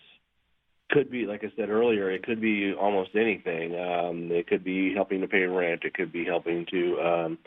could 0.89 1.10
be, 1.10 1.25
like 1.25 1.44
I 1.44 1.51
said 1.56 1.70
earlier, 1.70 2.12
it 2.12 2.24
could 2.24 2.42
be 2.42 2.74
almost 2.74 3.12
anything. 3.15 3.75
Um, 3.75 4.30
it 4.32 4.48
could 4.48 4.63
be 4.63 4.94
helping 4.94 5.22
to 5.22 5.27
pay 5.27 5.44
rent. 5.44 5.84
It 5.84 5.94
could 5.94 6.12
be 6.12 6.25
helping 6.25 6.65
to 6.72 7.00
um, 7.01 7.38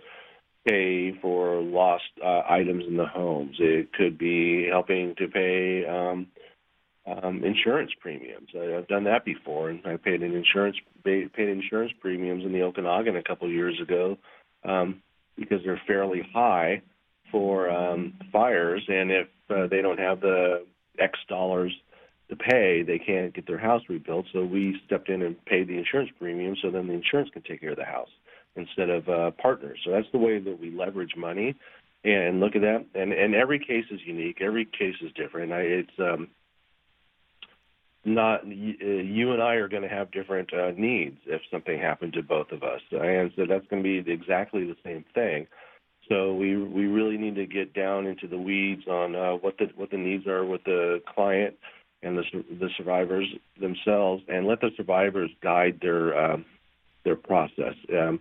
pay 0.66 1.12
for 1.20 1.60
lost 1.62 2.04
uh, 2.24 2.42
items 2.48 2.84
in 2.86 2.96
the 2.96 3.06
homes. 3.06 3.56
It 3.58 3.92
could 3.92 4.18
be 4.18 4.66
helping 4.70 5.14
to 5.16 5.28
pay 5.28 5.86
um, 5.86 6.26
um, 7.06 7.44
insurance 7.44 7.90
premiums. 8.00 8.48
I, 8.54 8.76
I've 8.76 8.88
done 8.88 9.04
that 9.04 9.24
before, 9.24 9.70
and 9.70 9.80
I 9.86 9.96
paid 9.96 10.22
an 10.22 10.34
insurance 10.34 10.76
paid 11.04 11.30
insurance 11.36 11.92
premiums 12.00 12.44
in 12.44 12.52
the 12.52 12.58
Okanogan 12.58 13.18
a 13.18 13.22
couple 13.22 13.48
years 13.48 13.80
ago 13.80 14.18
um, 14.64 15.00
because 15.36 15.60
they're 15.64 15.80
fairly 15.86 16.22
high 16.34 16.82
for 17.30 17.70
um, 17.70 18.14
fires, 18.32 18.82
and 18.88 19.10
if 19.10 19.28
uh, 19.48 19.66
they 19.68 19.80
don't 19.80 19.98
have 19.98 20.20
the 20.20 20.66
X 20.98 21.18
dollars 21.28 21.72
to 22.30 22.36
pay, 22.36 22.82
they 22.82 22.98
can't 22.98 23.34
get 23.34 23.46
their 23.46 23.58
house 23.58 23.82
rebuilt. 23.88 24.26
So 24.32 24.44
we 24.44 24.80
stepped 24.86 25.08
in 25.08 25.22
and 25.22 25.42
paid 25.46 25.68
the 25.68 25.78
insurance 25.78 26.10
premium, 26.18 26.56
so 26.62 26.70
then 26.70 26.86
the 26.86 26.92
insurance 26.92 27.30
can 27.32 27.42
take 27.42 27.60
care 27.60 27.70
of 27.70 27.76
the 27.76 27.84
house 27.84 28.10
instead 28.56 28.90
of 28.90 29.08
uh, 29.08 29.30
partners. 29.42 29.78
So 29.84 29.90
that's 29.92 30.10
the 30.12 30.18
way 30.18 30.38
that 30.38 30.60
we 30.60 30.70
leverage 30.70 31.14
money 31.16 31.54
and 32.04 32.40
look 32.40 32.54
at 32.54 32.62
that. 32.62 32.84
And 32.94 33.12
and 33.12 33.34
every 33.34 33.58
case 33.58 33.86
is 33.90 34.00
unique. 34.04 34.38
Every 34.40 34.64
case 34.64 34.96
is 35.02 35.12
different. 35.14 35.52
I, 35.52 35.60
it's 35.60 35.98
um, 35.98 36.28
not 38.04 38.46
you 38.46 39.32
and 39.32 39.42
I 39.42 39.54
are 39.54 39.68
going 39.68 39.82
to 39.82 39.88
have 39.88 40.10
different 40.10 40.52
uh, 40.52 40.72
needs 40.76 41.18
if 41.26 41.40
something 41.50 41.78
happened 41.78 42.12
to 42.14 42.22
both 42.22 42.52
of 42.52 42.62
us, 42.62 42.80
and 42.90 43.32
so 43.36 43.46
that's 43.48 43.66
going 43.68 43.82
to 43.82 44.04
be 44.04 44.10
exactly 44.10 44.64
the 44.64 44.76
same 44.84 45.04
thing. 45.14 45.46
So 46.08 46.34
we 46.34 46.56
we 46.56 46.86
really 46.86 47.18
need 47.18 47.34
to 47.36 47.46
get 47.46 47.74
down 47.74 48.06
into 48.06 48.26
the 48.28 48.38
weeds 48.38 48.86
on 48.86 49.14
uh, 49.14 49.32
what 49.32 49.58
the 49.58 49.66
what 49.76 49.90
the 49.90 49.98
needs 49.98 50.26
are 50.26 50.44
with 50.44 50.64
the 50.64 51.02
client 51.14 51.54
and 52.02 52.16
the 52.16 52.22
the 52.60 52.70
survivors 52.76 53.26
themselves, 53.60 54.22
and 54.28 54.46
let 54.46 54.60
the 54.60 54.70
survivors 54.76 55.30
guide 55.42 55.78
their 55.80 56.16
um, 56.18 56.44
their 57.04 57.16
process. 57.16 57.74
Um, 57.92 58.20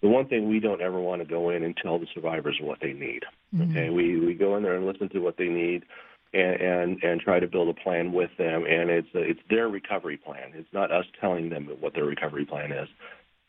the 0.00 0.08
one 0.08 0.26
thing 0.26 0.48
we 0.48 0.60
don't 0.60 0.80
ever 0.80 0.98
want 0.98 1.20
to 1.20 1.28
go 1.28 1.50
in 1.50 1.62
and 1.62 1.76
tell 1.76 1.98
the 1.98 2.06
survivors 2.14 2.58
what 2.60 2.78
they 2.80 2.92
need. 2.92 3.24
Mm-hmm. 3.54 3.70
Okay, 3.70 3.90
we 3.90 4.18
we 4.18 4.34
go 4.34 4.56
in 4.56 4.62
there 4.62 4.76
and 4.76 4.86
listen 4.86 5.08
to 5.10 5.18
what 5.18 5.36
they 5.36 5.48
need, 5.48 5.84
and, 6.32 6.60
and 6.60 7.02
and 7.02 7.20
try 7.20 7.40
to 7.40 7.46
build 7.46 7.68
a 7.68 7.74
plan 7.74 8.12
with 8.12 8.30
them. 8.38 8.64
And 8.64 8.90
it's 8.90 9.08
it's 9.14 9.40
their 9.50 9.68
recovery 9.68 10.16
plan. 10.16 10.52
It's 10.54 10.72
not 10.72 10.90
us 10.90 11.04
telling 11.20 11.50
them 11.50 11.68
what 11.80 11.94
their 11.94 12.04
recovery 12.04 12.46
plan 12.46 12.72
is. 12.72 12.88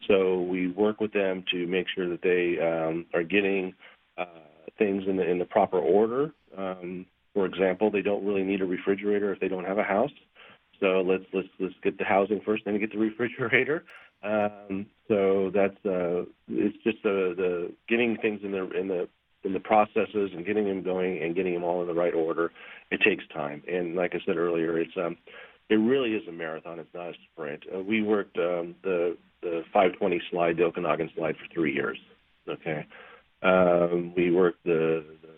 So 0.07 0.41
we 0.41 0.67
work 0.67 0.99
with 0.99 1.13
them 1.13 1.43
to 1.51 1.67
make 1.67 1.87
sure 1.93 2.09
that 2.09 2.21
they 2.21 2.59
um, 2.59 3.05
are 3.13 3.23
getting 3.23 3.73
uh, 4.17 4.25
things 4.77 5.03
in 5.07 5.15
the 5.17 5.23
in 5.23 5.39
the 5.39 5.45
proper 5.45 5.77
order. 5.77 6.33
Um, 6.57 7.05
for 7.33 7.45
example, 7.45 7.89
they 7.89 8.01
don't 8.01 8.25
really 8.25 8.43
need 8.43 8.61
a 8.61 8.65
refrigerator 8.65 9.33
if 9.33 9.39
they 9.39 9.47
don't 9.47 9.65
have 9.65 9.77
a 9.77 9.83
house. 9.83 10.11
So 10.79 11.01
let's 11.01 11.23
let's 11.33 11.47
let's 11.59 11.75
get 11.83 11.97
the 11.97 12.03
housing 12.03 12.41
first, 12.45 12.65
then 12.65 12.79
get 12.79 12.91
the 12.91 12.97
refrigerator. 13.09 13.83
Um, 14.23 14.85
so 15.07 15.51
that's 15.53 15.77
uh, 15.85 16.25
it's 16.47 16.77
just 16.83 17.01
the 17.03 17.33
the 17.35 17.73
getting 17.87 18.17
things 18.21 18.41
in 18.43 18.51
the 18.51 18.69
in 18.71 18.87
the 18.87 19.07
in 19.43 19.53
the 19.53 19.59
processes 19.59 20.31
and 20.35 20.45
getting 20.45 20.65
them 20.65 20.83
going 20.83 21.21
and 21.23 21.35
getting 21.35 21.53
them 21.53 21.63
all 21.63 21.81
in 21.81 21.87
the 21.87 21.93
right 21.93 22.13
order. 22.13 22.51
It 22.91 23.01
takes 23.01 23.23
time, 23.33 23.63
and 23.67 23.95
like 23.95 24.13
I 24.13 24.19
said 24.25 24.37
earlier, 24.37 24.79
it's 24.79 24.91
um, 24.97 25.17
it 25.69 25.75
really 25.75 26.13
is 26.13 26.27
a 26.27 26.31
marathon. 26.31 26.79
It's 26.79 26.93
not 26.93 27.09
a 27.09 27.13
sprint. 27.31 27.63
Uh, 27.73 27.79
we 27.79 28.01
worked 28.01 28.37
um, 28.37 28.75
the 28.83 29.17
the 29.41 29.63
520 29.73 30.21
slide, 30.29 30.57
the 30.57 30.63
Okanogan 30.63 31.13
slide, 31.15 31.35
for 31.37 31.51
three 31.53 31.73
years. 31.73 31.97
Okay, 32.47 32.85
um, 33.41 34.13
we 34.15 34.31
worked 34.31 34.63
the, 34.63 35.03
the 35.21 35.29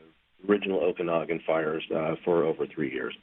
original 0.48 0.80
Okanogan 0.80 1.44
fires 1.46 1.84
uh, 1.96 2.16
for 2.24 2.44
over 2.44 2.66
three 2.68 2.92
years. 2.92 3.16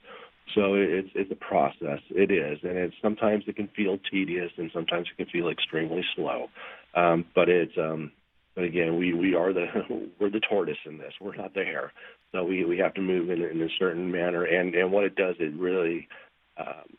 So 0.54 0.74
it's 0.74 1.10
it's 1.14 1.30
a 1.30 1.36
process. 1.36 2.00
It 2.10 2.30
is, 2.30 2.58
and 2.62 2.76
it's 2.76 2.94
sometimes 3.00 3.44
it 3.46 3.56
can 3.56 3.68
feel 3.68 3.98
tedious, 4.10 4.50
and 4.56 4.70
sometimes 4.74 5.06
it 5.12 5.16
can 5.16 5.26
feel 5.26 5.48
extremely 5.48 6.04
slow. 6.16 6.48
Um, 6.94 7.24
but 7.34 7.48
it's 7.48 7.76
um, 7.78 8.10
but 8.54 8.64
again, 8.64 8.98
we 8.98 9.12
we 9.14 9.34
are 9.34 9.52
the 9.52 9.66
we're 10.20 10.30
the 10.30 10.40
tortoise 10.40 10.76
in 10.86 10.98
this. 10.98 11.12
We're 11.20 11.36
not 11.36 11.54
the 11.54 11.64
hare, 11.64 11.92
so 12.32 12.44
we 12.44 12.64
we 12.64 12.78
have 12.78 12.94
to 12.94 13.00
move 13.00 13.30
in, 13.30 13.42
in 13.42 13.62
a 13.62 13.68
certain 13.78 14.10
manner. 14.10 14.44
And 14.44 14.74
and 14.74 14.90
what 14.90 15.04
it 15.04 15.14
does, 15.14 15.36
it 15.38 15.54
really 15.54 16.08
um, 16.56 16.96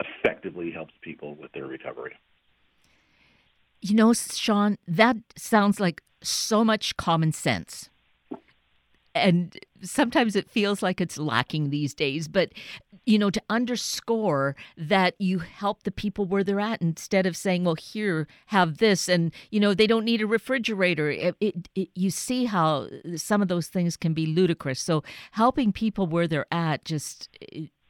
effectively 0.00 0.70
helps 0.70 0.92
people 1.02 1.34
with 1.34 1.50
their 1.52 1.66
recovery. 1.66 2.14
You 3.82 3.94
know, 3.94 4.12
Sean, 4.12 4.76
that 4.86 5.16
sounds 5.36 5.80
like 5.80 6.02
so 6.22 6.64
much 6.64 6.96
common 6.96 7.32
sense. 7.32 7.88
And 9.14 9.58
sometimes 9.82 10.36
it 10.36 10.48
feels 10.48 10.82
like 10.82 11.00
it's 11.00 11.18
lacking 11.18 11.70
these 11.70 11.94
days, 11.94 12.28
but 12.28 12.52
you 13.06 13.18
know, 13.18 13.30
to 13.30 13.42
underscore 13.48 14.54
that 14.76 15.14
you 15.18 15.38
help 15.38 15.82
the 15.82 15.90
people 15.90 16.26
where 16.26 16.44
they're 16.44 16.60
at 16.60 16.82
instead 16.82 17.26
of 17.26 17.36
saying, 17.36 17.64
well, 17.64 17.74
here, 17.74 18.28
have 18.46 18.78
this. 18.78 19.08
And, 19.08 19.32
you 19.50 19.58
know, 19.58 19.74
they 19.74 19.86
don't 19.86 20.04
need 20.04 20.20
a 20.20 20.26
refrigerator. 20.26 21.10
It, 21.10 21.34
it, 21.40 21.68
it, 21.74 21.88
you 21.94 22.10
see 22.10 22.44
how 22.44 22.88
some 23.16 23.42
of 23.42 23.48
those 23.48 23.68
things 23.68 23.96
can 23.96 24.12
be 24.12 24.26
ludicrous. 24.26 24.80
So 24.80 25.02
helping 25.32 25.72
people 25.72 26.06
where 26.06 26.28
they're 26.28 26.46
at 26.52 26.84
just 26.84 27.36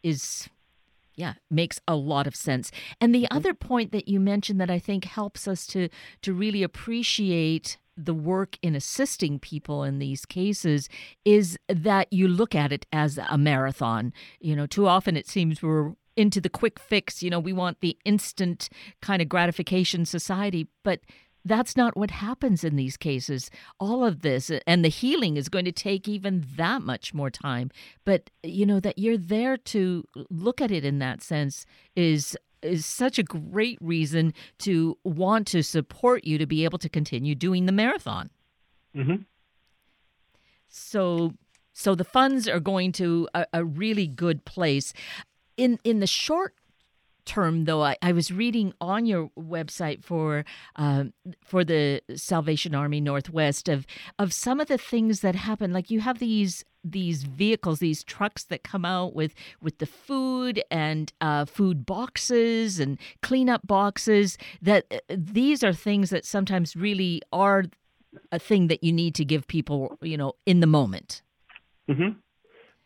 is 0.03 0.49
yeah 1.17 1.35
makes 1.51 1.81
a 1.87 1.95
lot 1.95 2.27
of 2.27 2.35
sense 2.35 2.71
and 3.01 3.15
the 3.15 3.25
mm-hmm. 3.25 3.37
other 3.37 3.53
point 3.53 3.93
that 3.93 4.09
you 4.09 4.19
mentioned 4.19 4.59
that 4.59 4.71
i 4.71 4.79
think 4.79 5.05
helps 5.05 5.47
us 5.47 5.67
to 5.67 5.89
to 6.23 6.33
really 6.33 6.63
appreciate 6.63 7.77
the 8.05 8.15
work 8.15 8.57
in 8.63 8.75
assisting 8.75 9.39
people 9.39 9.83
in 9.85 9.99
these 9.99 10.25
cases 10.27 10.89
is 11.25 11.59
that 11.69 12.13
you 12.13 12.29
look 12.29 12.55
at 12.55 12.73
it 12.73 12.87
as 12.93 13.19
a 13.29 13.39
marathon. 13.39 14.13
You 14.41 14.57
know, 14.57 14.67
too 14.67 14.87
often 14.87 15.17
it 15.17 15.29
seems 15.29 15.63
we're 15.63 15.93
into 16.17 16.41
the 16.41 16.49
quick 16.49 16.79
fix. 16.79 17.23
You 17.23 17.31
know, 17.31 17.41
we 17.41 17.53
want 17.53 17.81
the 17.81 17.97
instant 18.05 18.69
kind 19.01 19.23
of 19.23 19.29
gratification 19.29 20.05
society, 20.05 20.69
but 20.83 21.01
that's 21.45 21.77
not 21.77 21.97
what 21.97 22.11
happens 22.11 22.65
in 22.65 22.77
these 22.77 22.97
cases. 22.97 23.51
All 23.79 24.05
of 24.05 24.21
this 24.21 24.51
and 24.67 24.85
the 24.85 24.89
healing 24.89 25.37
is 25.37 25.49
going 25.49 25.65
to 25.65 25.73
take 25.73 26.07
even 26.07 26.45
that 26.57 26.83
much 26.83 27.15
more 27.15 27.31
time. 27.31 27.71
But, 28.05 28.31
you 28.43 28.67
know, 28.67 28.81
that 28.81 28.99
you're 28.99 29.17
there 29.17 29.57
to 29.57 30.05
look 30.29 30.61
at 30.61 30.71
it 30.71 30.85
in 30.85 30.99
that 30.99 31.23
sense 31.23 31.65
is 31.97 32.37
is 32.63 32.87
such 32.87 33.19
a 33.19 33.23
great 33.23 33.79
reason 33.81 34.35
to 34.59 34.99
want 35.05 35.47
to 35.49 35.63
support 35.63 36.25
you 36.25 36.39
to 36.39 36.47
be 36.47 36.65
able 36.65 36.79
to 36.79 36.89
continue 36.89 37.35
doing 37.35 37.67
the 37.67 37.73
marathon. 37.73 38.31
Mm-hmm. 38.97 39.23
So, 40.69 41.35
so 41.73 41.95
the 41.95 42.05
funds 42.05 42.49
are 42.49 42.61
going 42.61 42.93
to 42.93 43.29
a, 43.35 43.47
a 43.53 43.65
really 43.65 44.07
good 44.07 44.45
place. 44.45 44.93
In 45.57 45.79
in 45.85 46.01
the 46.01 46.07
short 46.07 46.55
term 47.25 47.65
though 47.65 47.85
I, 47.85 47.97
I 48.03 48.13
was 48.13 48.33
reading 48.33 48.73
on 48.81 49.07
your 49.07 49.31
website 49.39 50.03
for 50.03 50.45
um, 50.77 51.13
for 51.45 51.65
the 51.65 52.03
salvation 52.17 52.75
army 52.75 53.01
northwest 53.01 53.69
of 53.69 53.87
of 54.19 54.33
some 54.33 54.59
of 54.59 54.69
the 54.69 54.79
things 54.79 55.21
that 55.21 55.35
happen 55.35 55.73
like 55.73 55.91
you 55.91 56.01
have 56.01 56.19
these 56.19 56.65
these 56.83 57.25
vehicles 57.25 57.79
these 57.79 58.03
trucks 58.05 58.45
that 58.45 58.63
come 58.63 58.85
out 58.85 59.15
with 59.15 59.35
with 59.61 59.79
the 59.79 59.87
food 59.87 60.63
and 60.71 61.13
uh, 61.21 61.45
food 61.45 61.85
boxes 61.85 62.81
and 62.81 62.99
cleanup 63.23 63.67
boxes 63.67 64.39
that 64.63 64.87
uh, 64.91 64.99
these 65.09 65.63
are 65.63 65.73
things 65.73 66.11
that 66.11 66.25
sometimes 66.25 66.77
really 66.77 67.21
are 67.33 67.65
a 68.33 68.39
thing 68.39 68.67
that 68.69 68.83
you 68.83 68.93
need 68.93 69.15
to 69.15 69.25
give 69.25 69.47
people 69.47 69.99
you 70.01 70.17
know 70.17 70.33
in 70.47 70.61
the 70.61 70.67
moment 70.67 71.23
mm-hmm. 71.89 72.11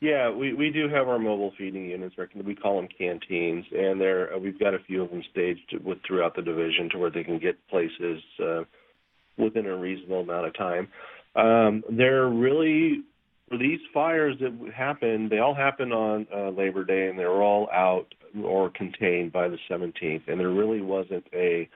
Yeah, 0.05 0.31
we, 0.31 0.53
we 0.53 0.69
do 0.69 0.87
have 0.91 1.09
our 1.09 1.19
mobile 1.19 1.53
feeding 1.57 1.87
units. 1.87 2.15
We 2.35 2.55
call 2.55 2.77
them 2.77 2.89
canteens, 2.99 3.65
and 3.75 3.99
there 3.99 4.35
uh, 4.35 4.39
we've 4.39 4.59
got 4.59 4.75
a 4.75 4.79
few 4.81 5.03
of 5.03 5.09
them 5.09 5.23
staged 5.31 5.75
with 5.83 5.97
throughout 6.07 6.37
the 6.37 6.43
division 6.43 6.91
to 6.91 6.99
where 6.99 7.11
they 7.11 7.25
can 7.25 7.39
get 7.39 7.57
places 7.69 8.23
uh, 8.39 8.65
within 9.39 9.65
a 9.65 9.75
reasonable 9.75 10.21
amount 10.21 10.47
of 10.47 10.55
time. 10.59 10.89
Um, 11.37 11.85
they're 11.89 12.29
really 12.29 13.01
these 13.51 13.81
fires 13.93 14.37
that 14.41 14.73
happened, 14.75 15.31
They 15.31 15.39
all 15.39 15.55
happened 15.55 15.93
on 15.93 16.27
uh, 16.35 16.51
Labor 16.51 16.85
Day, 16.85 17.09
and 17.09 17.19
they 17.19 17.27
were 17.27 17.43
all 17.43 17.69
out 17.71 18.15
or 18.43 18.71
contained 18.71 19.33
by 19.33 19.49
the 19.49 19.59
17th. 19.71 20.23
And 20.27 20.41
there 20.41 20.51
really 20.51 20.81
wasn't 20.81 21.27
a 21.33 21.69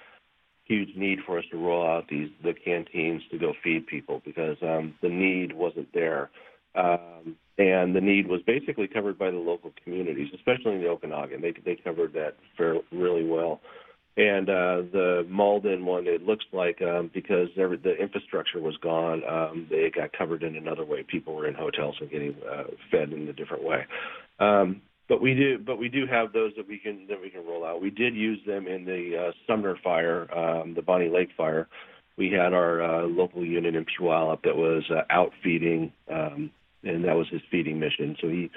huge 0.65 0.97
need 0.97 1.21
for 1.27 1.39
us 1.39 1.45
to 1.51 1.57
roll 1.57 1.87
out 1.87 2.09
these 2.09 2.29
the 2.43 2.53
canteens 2.53 3.23
to 3.31 3.39
go 3.39 3.55
feed 3.65 3.87
people 3.87 4.21
because 4.25 4.57
um, 4.63 4.95
the 5.03 5.09
need 5.09 5.53
wasn't 5.53 5.93
there. 5.95 6.31
Um, 6.75 7.37
and 7.57 7.97
the 7.97 8.01
need 8.01 8.29
was 8.29 8.41
basically 8.47 8.87
covered 8.87 9.19
by 9.19 9.31
the 9.31 9.39
local 9.39 9.73
communities, 9.83 10.29
especially 10.35 10.75
in 10.75 10.83
the 10.83 10.89
Okanogan. 10.89 11.41
They 11.41 11.53
they 11.65 11.81
covered 11.83 12.13
that 12.13 12.37
fairly 12.57 12.83
really 12.93 13.25
well. 13.25 13.61
And 14.19 14.51
uh, 14.51 14.83
the 14.93 15.27
Malden 15.29 15.87
one, 15.87 16.09
it 16.09 16.25
looks 16.25 16.45
like 16.53 16.83
um, 16.83 17.09
because 17.15 17.49
every, 17.57 17.77
the 17.77 17.95
infrastructure 17.95 18.61
was 18.61 18.77
gone, 18.79 19.23
um, 19.25 19.69
they 19.71 19.93
got 19.95 20.13
covered 20.13 20.43
in 20.43 20.57
another 20.57 20.85
way. 20.85 21.05
People 21.05 21.37
were 21.37 21.47
in 21.47 21.55
hotels 21.55 21.95
and 22.01 22.11
getting 22.11 22.35
uh, 22.51 22.65
fed 22.91 23.13
in 23.13 23.29
a 23.29 23.33
different 23.33 23.63
way. 23.63 23.87
Um, 24.41 24.83
but 25.09 25.23
we 25.23 25.35
do, 25.35 25.59
but 25.59 25.79
we 25.79 25.89
do 25.89 26.05
have 26.07 26.33
those 26.33 26.53
that 26.57 26.67
we 26.67 26.79
can 26.79 27.07
that 27.09 27.21
we 27.21 27.31
can 27.31 27.47
roll 27.47 27.65
out. 27.65 27.81
We 27.81 27.91
did 27.91 28.15
use 28.15 28.41
them 28.45 28.67
in 28.67 28.85
the 28.85 29.29
uh, 29.29 29.33
Sumner 29.47 29.77
fire, 29.83 30.29
um, 30.37 30.75
the 30.75 30.83
Bonney 30.83 31.09
Lake 31.09 31.31
fire. 31.37 31.69
We 32.17 32.33
had 32.33 32.53
our 32.53 32.83
uh, 32.83 33.07
local 33.07 33.45
unit 33.45 33.77
in 33.77 33.87
Puyallup 33.87 34.43
that 34.43 34.57
was 34.57 34.83
uh, 34.91 35.03
out 35.09 35.31
feeding 35.45 35.93
um, 36.11 36.51
and 36.83 37.05
that 37.05 37.17
was 37.17 37.29
his 37.31 37.41
feeding 37.51 37.79
mission. 37.79 38.17
So 38.21 38.29
he, 38.29 38.51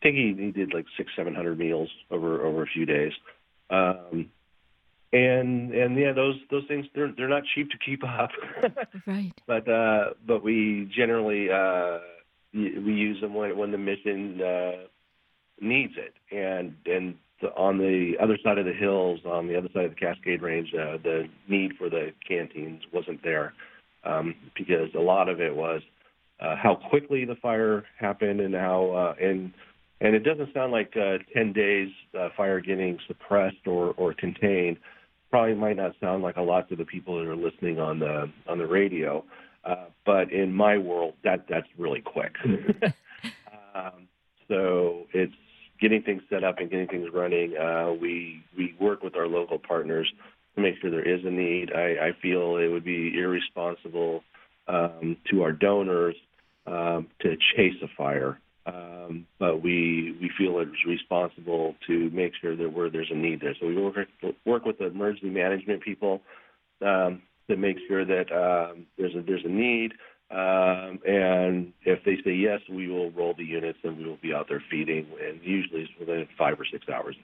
I 0.00 0.02
think 0.02 0.16
he, 0.16 0.34
he 0.38 0.50
did 0.50 0.74
like 0.74 0.86
six, 0.96 1.10
seven 1.16 1.34
hundred 1.34 1.58
meals 1.58 1.88
over 2.10 2.44
over 2.44 2.62
a 2.62 2.66
few 2.66 2.86
days. 2.86 3.12
Um, 3.70 4.30
and 5.12 5.72
and 5.72 5.96
yeah, 5.98 6.12
those 6.12 6.36
those 6.50 6.64
things 6.68 6.86
they're 6.94 7.12
they're 7.16 7.28
not 7.28 7.42
cheap 7.54 7.70
to 7.70 7.78
keep 7.78 8.02
up. 8.04 8.30
right. 9.06 9.32
But 9.46 9.68
uh, 9.68 10.10
but 10.26 10.42
we 10.42 10.90
generally 10.94 11.50
uh, 11.50 11.98
we 12.54 12.92
use 12.92 13.20
them 13.20 13.34
when 13.34 13.56
when 13.56 13.72
the 13.72 13.78
mission 13.78 14.40
uh, 14.40 14.72
needs 15.60 15.94
it, 15.96 16.14
and 16.34 16.74
and 16.86 17.16
the, 17.42 17.48
on 17.54 17.76
the 17.78 18.14
other 18.22 18.38
side 18.42 18.58
of 18.58 18.64
the 18.64 18.72
hills, 18.72 19.20
on 19.26 19.48
the 19.48 19.56
other 19.56 19.68
side 19.74 19.84
of 19.84 19.90
the 19.90 19.96
Cascade 19.96 20.40
Range, 20.40 20.68
uh, 20.74 20.96
the 21.02 21.28
need 21.48 21.72
for 21.76 21.90
the 21.90 22.12
canteens 22.26 22.82
wasn't 22.92 23.22
there 23.22 23.52
um, 24.04 24.34
because 24.56 24.88
a 24.94 25.00
lot 25.00 25.28
of 25.28 25.40
it 25.40 25.54
was 25.54 25.82
uh, 26.40 26.56
how 26.56 26.74
quickly 26.74 27.24
the 27.24 27.36
fire 27.36 27.84
happened 27.98 28.40
and 28.40 28.54
how 28.54 28.90
uh, 28.90 29.14
and 29.24 29.52
and 30.00 30.16
it 30.16 30.20
doesn't 30.20 30.52
sound 30.52 30.72
like 30.72 30.96
uh, 30.96 31.18
10 31.32 31.52
days 31.52 31.88
uh, 32.18 32.28
fire 32.36 32.60
getting 32.60 32.98
suppressed 33.06 33.66
or, 33.66 33.94
or 33.96 34.12
contained 34.12 34.78
probably 35.32 35.54
might 35.54 35.76
not 35.76 35.92
sound 36.00 36.22
like 36.22 36.36
a 36.36 36.42
lot 36.42 36.68
to 36.68 36.76
the 36.76 36.84
people 36.84 37.18
that 37.18 37.28
are 37.28 37.34
listening 37.34 37.80
on 37.80 37.98
the 37.98 38.30
on 38.46 38.58
the 38.58 38.66
radio 38.66 39.24
uh, 39.64 39.86
but 40.04 40.32
in 40.32 40.52
my 40.52 40.78
world 40.78 41.14
that 41.24 41.46
that's 41.48 41.66
really 41.76 42.00
quick. 42.00 42.34
Um, 43.74 44.08
so 44.48 45.06
it's 45.14 45.32
getting 45.80 46.02
things 46.02 46.22
set 46.28 46.44
up 46.44 46.58
and 46.58 46.70
getting 46.70 46.88
things 46.88 47.08
running. 47.12 47.56
Uh, 47.56 47.92
we 47.92 48.42
we 48.56 48.74
work 48.78 49.02
with 49.02 49.16
our 49.16 49.26
local 49.26 49.58
partners 49.58 50.12
to 50.54 50.60
make 50.60 50.74
sure 50.80 50.90
there 50.90 51.08
is 51.08 51.24
a 51.24 51.30
need. 51.30 51.72
I, 51.72 52.08
I 52.08 52.12
feel 52.20 52.56
it 52.56 52.68
would 52.68 52.84
be 52.84 53.18
irresponsible 53.18 54.22
um, 54.68 55.16
to 55.30 55.42
our 55.42 55.52
donors 55.52 56.14
um, 56.66 57.08
to 57.20 57.36
chase 57.56 57.74
a 57.82 57.88
fire. 57.96 58.38
Um, 58.64 59.26
but 59.38 59.62
we 59.62 60.16
we 60.20 60.30
feel 60.38 60.58
it's 60.60 60.70
responsible 60.86 61.74
to 61.88 62.10
make 62.10 62.32
sure 62.40 62.56
that 62.56 62.72
where 62.72 62.90
there's 62.90 63.10
a 63.10 63.16
need 63.16 63.40
there. 63.40 63.54
So 63.60 63.66
we 63.66 63.76
work 63.76 63.96
work 64.46 64.64
with 64.64 64.78
the 64.78 64.86
emergency 64.86 65.30
management 65.30 65.82
people 65.82 66.20
um, 66.80 67.22
to 67.50 67.56
make 67.56 67.76
sure 67.88 68.04
that 68.04 68.30
um, 68.30 68.86
there's 68.96 69.14
a 69.14 69.22
there's 69.22 69.44
a 69.44 69.48
need. 69.48 69.92
Um, 70.30 71.00
and 71.06 71.72
if 71.82 72.04
they 72.04 72.16
say 72.24 72.34
yes, 72.34 72.60
we 72.70 72.88
will 72.88 73.10
roll 73.10 73.34
the 73.36 73.44
units 73.44 73.78
and 73.82 73.98
we 73.98 74.06
will 74.06 74.18
be 74.22 74.32
out 74.32 74.46
there 74.48 74.62
feeding, 74.70 75.06
and 75.20 75.40
usually 75.42 75.82
it's 75.82 75.90
within 75.98 76.26
five 76.38 76.58
or 76.58 76.64
six 76.64 76.88
hours 76.88 77.16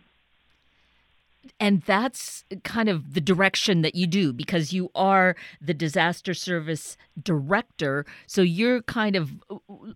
and 1.61 1.83
that's 1.83 2.44
kind 2.64 2.88
of 2.88 3.14
the 3.14 3.20
direction 3.20 3.83
that 3.83 3.94
you 3.94 4.07
do 4.07 4.33
because 4.33 4.72
you 4.72 4.90
are 4.94 5.37
the 5.61 5.74
disaster 5.74 6.35
service 6.35 6.96
director. 7.22 8.05
So 8.27 8.42
you're 8.42 8.83
kind 8.83 9.16
of 9.16 9.33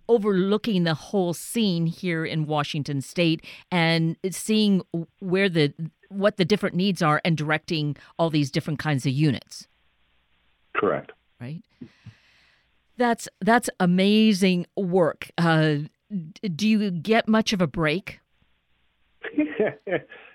overlooking 0.09 0.85
the 0.85 0.95
whole 0.95 1.35
scene 1.35 1.87
here 1.87 2.25
in 2.25 2.47
Washington 2.47 3.01
state 3.01 3.45
and 3.71 4.17
seeing 4.31 4.83
where 5.21 5.49
the 5.49 5.73
what 6.09 6.37
the 6.37 6.45
different 6.45 6.75
needs 6.75 7.01
are 7.01 7.21
and 7.25 7.37
directing 7.37 7.97
all 8.19 8.29
these 8.29 8.51
different 8.51 8.79
kinds 8.79 9.07
of 9.07 9.13
units. 9.13 9.67
Correct. 10.75 11.13
Right? 11.41 11.63
That's 12.97 13.29
that's 13.41 13.71
amazing 13.81 14.67
work. 14.77 15.31
Uh, 15.39 15.77
do 16.55 16.69
you 16.69 16.91
get 16.91 17.27
much 17.27 17.53
of 17.53 17.63
a 17.63 17.67
break 17.67 18.21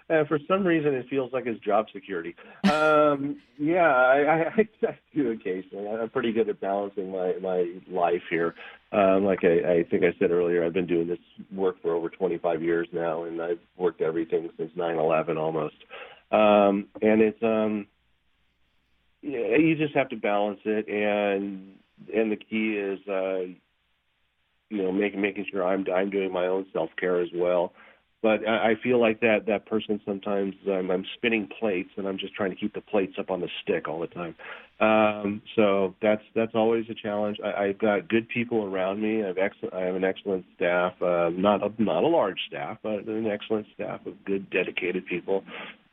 Uh, 0.10 0.24
for 0.26 0.39
some 0.48 0.65
reason, 0.65 0.93
it 0.93 1.06
feels 1.10 1.34
like 1.34 1.46
it's 1.48 1.60
job 1.60 1.86
security. 1.91 2.34
Um, 2.63 3.41
yeah, 3.58 3.93
I, 3.93 4.46
I, 4.58 4.70
I 4.88 5.00
do 5.13 5.32
occasionally. 5.32 5.88
I'm 5.88 6.10
pretty 6.10 6.32
good 6.32 6.48
at 6.48 6.62
balancing 6.62 7.12
my 7.12 7.34
my 7.41 7.74
life 7.89 8.22
here. 8.30 8.56
Um, 8.93 9.26
like 9.26 9.43
I, 9.43 9.80
I 9.80 9.84
think 9.91 10.04
I 10.04 10.17
said 10.17 10.32
earlier, 10.32 10.63
I've 10.63 10.74
been 10.74 10.88
doing 10.88 11.08
this 11.08 11.20
work 11.54 11.82
for 11.82 11.93
over 11.93 12.08
25 12.08 12.63
years 12.63 12.88
now, 12.93 13.24
and 13.24 13.41
I've 13.41 13.60
worked 13.78 14.02
everything 14.02 14.50
since 14.56 14.72
9/11 14.78 15.38
almost. 15.38 15.76
Um, 16.32 16.88
and 17.02 17.22
it's 17.22 17.43
um, 17.43 17.88
yeah, 19.22 19.58
you 19.58 19.76
just 19.76 19.93
have 19.93 20.08
to 20.10 20.15
balance 20.15 20.60
it, 20.63 20.88
and 20.88 21.74
and 22.15 22.32
the 22.32 22.38
key 22.38 22.78
is 22.78 23.00
uh, 23.10 23.39
you 24.70 24.84
know 24.84 24.91
making 24.93 25.20
making 25.20 25.48
sure 25.52 25.67
I'm 25.67 25.86
I'm 25.93 26.10
doing 26.10 26.32
my 26.32 26.48
own 26.48 26.65
self 26.72 26.91
care 26.98 27.20
as 27.20 27.30
well 27.36 27.74
but 28.21 28.47
I, 28.47 28.71
I 28.71 28.73
feel 28.82 28.99
like 28.99 29.19
that 29.21 29.45
that 29.47 29.65
person 29.65 30.01
sometimes 30.06 30.56
um, 30.67 30.89
I'm 30.89 31.06
spinning 31.15 31.47
plates 31.60 31.89
and 31.97 32.08
I'm 32.08 32.17
just 32.17 32.34
trying 32.34 32.49
to 32.49 32.56
keep 32.56 32.73
the 32.73 32.82
plates 32.82 33.13
up 33.19 33.30
on 33.30 33.41
the 33.41 33.49
stick 33.62 33.88
all 33.88 33.99
the 33.99 34.08
time. 34.08 34.36
Um, 34.80 35.41
so 35.56 35.95
that's 36.01 36.21
that's 36.36 36.53
always 36.56 36.86
a 36.89 36.93
challenge. 36.93 37.38
I, 37.43 37.65
I've 37.65 37.80
got 37.80 38.10
good 38.10 38.27
people 38.30 38.63
around 38.63 39.01
me. 39.01 39.23
I 39.23 39.27
have 39.27 39.38
excellent. 39.38 39.73
I 39.73 39.82
have 39.82 39.95
an 39.95 40.03
excellent 40.03 40.45
staff. 40.56 40.93
Uh, 41.01 41.30
not 41.34 41.63
a, 41.63 41.82
not 41.82 42.03
a 42.03 42.08
large 42.08 42.39
staff, 42.47 42.77
but 42.84 43.08
an 43.08 43.27
excellent 43.27 43.67
staff 43.73 44.06
of 44.06 44.13
good, 44.25 44.49
dedicated 44.49 45.06
people, 45.06 45.43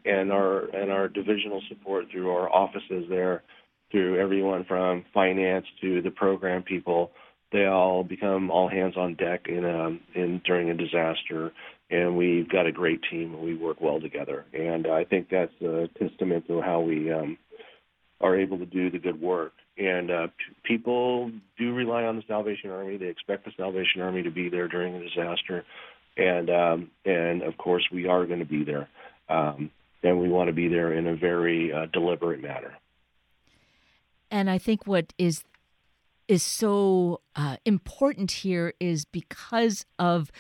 and 0.05 0.31
our 0.33 0.65
and 0.75 0.91
our 0.91 1.09
divisional 1.09 1.63
support 1.69 2.07
through 2.11 2.31
our 2.31 2.53
offices 2.53 3.05
there, 3.09 3.43
through 3.91 4.21
everyone 4.21 4.65
from 4.65 5.05
finance 5.13 5.67
to 5.81 6.03
the 6.03 6.11
program 6.11 6.63
people. 6.63 7.11
They 7.53 7.67
all 7.67 8.03
become 8.03 8.51
all 8.51 8.69
hands 8.69 8.97
on 8.97 9.15
deck 9.15 9.43
in 9.49 9.65
a, 9.65 10.19
in 10.19 10.43
during 10.45 10.71
a 10.71 10.75
disaster 10.75 11.53
and 11.91 12.17
we've 12.17 12.49
got 12.49 12.67
a 12.67 12.73
great 12.73 13.01
team 13.11 13.35
and 13.35 13.43
we 13.43 13.55
work 13.55 13.81
well 13.81 14.01
together. 14.01 14.45
And 14.53 14.87
I 14.87 15.05
think 15.05 15.29
that's 15.31 15.53
a 15.61 15.89
testament 15.99 16.47
to 16.49 16.61
how 16.61 16.81
we 16.81 17.13
um, 17.13 17.39
are 18.21 18.39
able 18.39 18.59
to 18.59 18.67
do 18.67 18.91
the 18.91 18.99
good 18.99 19.21
work. 19.21 19.53
And 19.77 20.11
uh, 20.11 20.29
people 20.65 21.31
do 21.59 21.75
rely 21.75 22.05
on 22.05 22.17
the 22.17 22.23
Salvation 22.29 22.71
Army. 22.71 22.97
They 22.97 23.07
expect 23.07 23.45
the 23.45 23.53
Salvation 23.57 24.01
Army 24.01 24.23
to 24.23 24.31
be 24.31 24.49
there 24.49 24.69
during 24.69 24.95
a 24.95 25.01
disaster, 25.01 25.65
and 26.17 26.49
um, 26.49 26.91
and 27.05 27.43
of 27.43 27.57
course 27.59 27.83
we 27.93 28.07
are 28.07 28.25
going 28.25 28.39
to 28.39 28.45
be 28.45 28.63
there, 28.63 28.89
um, 29.29 29.73
and 30.05 30.21
we 30.21 30.29
want 30.29 30.47
to 30.47 30.53
be 30.53 30.69
there 30.69 30.93
in 30.93 31.09
a 31.09 31.17
very 31.17 31.73
uh, 31.73 31.87
deliberate 31.93 32.41
manner. 32.41 32.73
And 34.31 34.49
I 34.49 34.59
think 34.59 34.87
what 34.87 35.13
is 35.19 35.43
is 36.29 36.45
so 36.45 37.21
uh, 37.35 37.57
important 37.65 38.31
here 38.31 38.75
is 38.79 39.05
because 39.05 39.85
of 39.99 40.31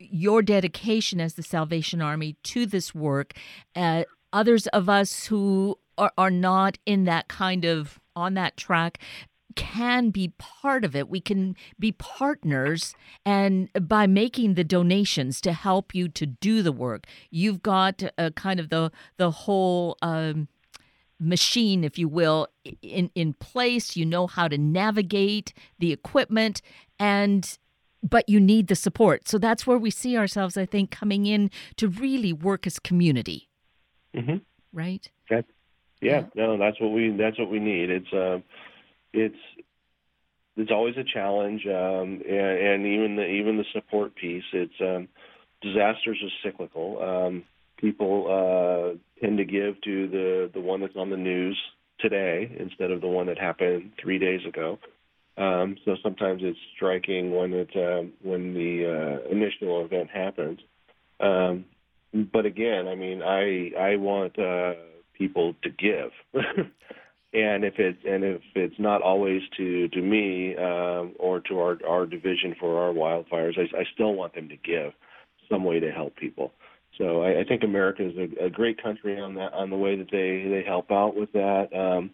your 0.00 0.42
dedication 0.42 1.20
as 1.20 1.34
the 1.34 1.42
Salvation 1.42 2.00
Army 2.00 2.36
to 2.44 2.66
this 2.66 2.94
work. 2.94 3.34
Uh, 3.76 4.04
others 4.32 4.66
of 4.68 4.88
us 4.88 5.26
who 5.26 5.78
are, 5.98 6.12
are 6.16 6.30
not 6.30 6.78
in 6.86 7.04
that 7.04 7.28
kind 7.28 7.64
of 7.64 8.00
on 8.16 8.34
that 8.34 8.56
track 8.56 8.98
can 9.56 10.10
be 10.10 10.32
part 10.38 10.84
of 10.84 10.94
it. 10.94 11.08
We 11.08 11.20
can 11.20 11.56
be 11.78 11.92
partners, 11.92 12.94
and 13.26 13.68
by 13.80 14.06
making 14.06 14.54
the 14.54 14.64
donations 14.64 15.40
to 15.42 15.52
help 15.52 15.94
you 15.94 16.08
to 16.08 16.26
do 16.26 16.62
the 16.62 16.72
work, 16.72 17.06
you've 17.30 17.62
got 17.62 18.02
a 18.16 18.30
kind 18.30 18.60
of 18.60 18.70
the 18.70 18.90
the 19.16 19.30
whole. 19.30 19.96
Um, 20.02 20.48
machine 21.22 21.84
if 21.84 21.98
you 21.98 22.08
will 22.08 22.48
in 22.80 23.10
in 23.14 23.34
place 23.34 23.94
you 23.94 24.06
know 24.06 24.26
how 24.26 24.48
to 24.48 24.56
navigate 24.56 25.52
the 25.78 25.92
equipment 25.92 26.62
and 26.98 27.58
but 28.02 28.28
you 28.28 28.40
need 28.40 28.68
the 28.68 28.74
support. 28.74 29.28
So 29.28 29.38
that's 29.38 29.66
where 29.66 29.78
we 29.78 29.90
see 29.90 30.16
ourselves, 30.16 30.56
I 30.56 30.66
think, 30.66 30.90
coming 30.90 31.26
in 31.26 31.50
to 31.76 31.88
really 31.88 32.32
work 32.32 32.66
as 32.66 32.78
community. 32.78 33.48
Mm-hmm. 34.14 34.36
Right. 34.72 35.08
yeah, 36.00 36.24
yeah, 36.34 36.46
no, 36.46 36.58
that's 36.58 36.80
what 36.80 36.92
we 36.92 37.10
that's 37.10 37.38
what 37.38 37.50
we 37.50 37.58
need. 37.58 37.90
It's 37.90 38.12
uh, 38.12 38.38
it's 39.12 39.36
it's 40.56 40.70
always 40.70 40.96
a 40.96 41.04
challenge, 41.04 41.66
um, 41.66 42.22
and, 42.28 42.58
and 42.58 42.86
even 42.86 43.16
the 43.16 43.26
even 43.26 43.56
the 43.56 43.64
support 43.72 44.14
piece. 44.14 44.44
It's 44.52 44.74
um, 44.80 45.08
disasters 45.60 46.22
are 46.22 46.48
cyclical. 46.50 47.02
Um, 47.02 47.44
people 47.76 48.26
uh, 48.28 48.98
tend 49.24 49.38
to 49.38 49.44
give 49.44 49.80
to 49.82 50.08
the 50.08 50.50
the 50.52 50.60
one 50.60 50.80
that's 50.80 50.96
on 50.96 51.10
the 51.10 51.16
news 51.16 51.58
today 51.98 52.56
instead 52.58 52.90
of 52.90 53.00
the 53.00 53.08
one 53.08 53.26
that 53.26 53.38
happened 53.38 53.92
three 54.00 54.18
days 54.18 54.40
ago. 54.46 54.78
Um, 55.40 55.76
so 55.86 55.96
sometimes 56.02 56.42
it's 56.44 56.58
striking 56.76 57.34
when 57.34 57.54
it 57.54 57.70
uh, 57.74 58.02
when 58.22 58.52
the 58.52 59.22
uh, 59.24 59.30
initial 59.30 59.82
event 59.82 60.10
happens. 60.10 60.60
Um, 61.18 61.64
but 62.30 62.44
again, 62.44 62.86
I 62.86 62.94
mean, 62.94 63.22
I 63.22 63.70
I 63.78 63.96
want 63.96 64.38
uh, 64.38 64.74
people 65.14 65.54
to 65.62 65.70
give, 65.70 66.10
and 66.34 67.64
if 67.64 67.78
it's 67.78 67.98
and 68.06 68.22
if 68.22 68.42
it's 68.54 68.78
not 68.78 69.00
always 69.00 69.40
to 69.56 69.88
to 69.88 70.02
me 70.02 70.56
um, 70.56 71.14
or 71.18 71.40
to 71.48 71.58
our 71.58 71.78
our 71.88 72.04
division 72.04 72.54
for 72.60 72.78
our 72.78 72.92
wildfires, 72.92 73.58
I, 73.58 73.78
I 73.78 73.84
still 73.94 74.12
want 74.12 74.34
them 74.34 74.50
to 74.50 74.56
give 74.56 74.92
some 75.48 75.64
way 75.64 75.80
to 75.80 75.90
help 75.90 76.16
people. 76.16 76.52
So 76.98 77.22
I, 77.22 77.40
I 77.40 77.44
think 77.44 77.62
America 77.62 78.06
is 78.06 78.14
a, 78.18 78.44
a 78.44 78.50
great 78.50 78.82
country 78.82 79.18
on 79.18 79.36
that 79.36 79.54
on 79.54 79.70
the 79.70 79.76
way 79.76 79.96
that 79.96 80.10
they 80.10 80.50
they 80.50 80.64
help 80.66 80.90
out 80.90 81.16
with 81.16 81.32
that. 81.32 81.68
Um, 81.74 82.10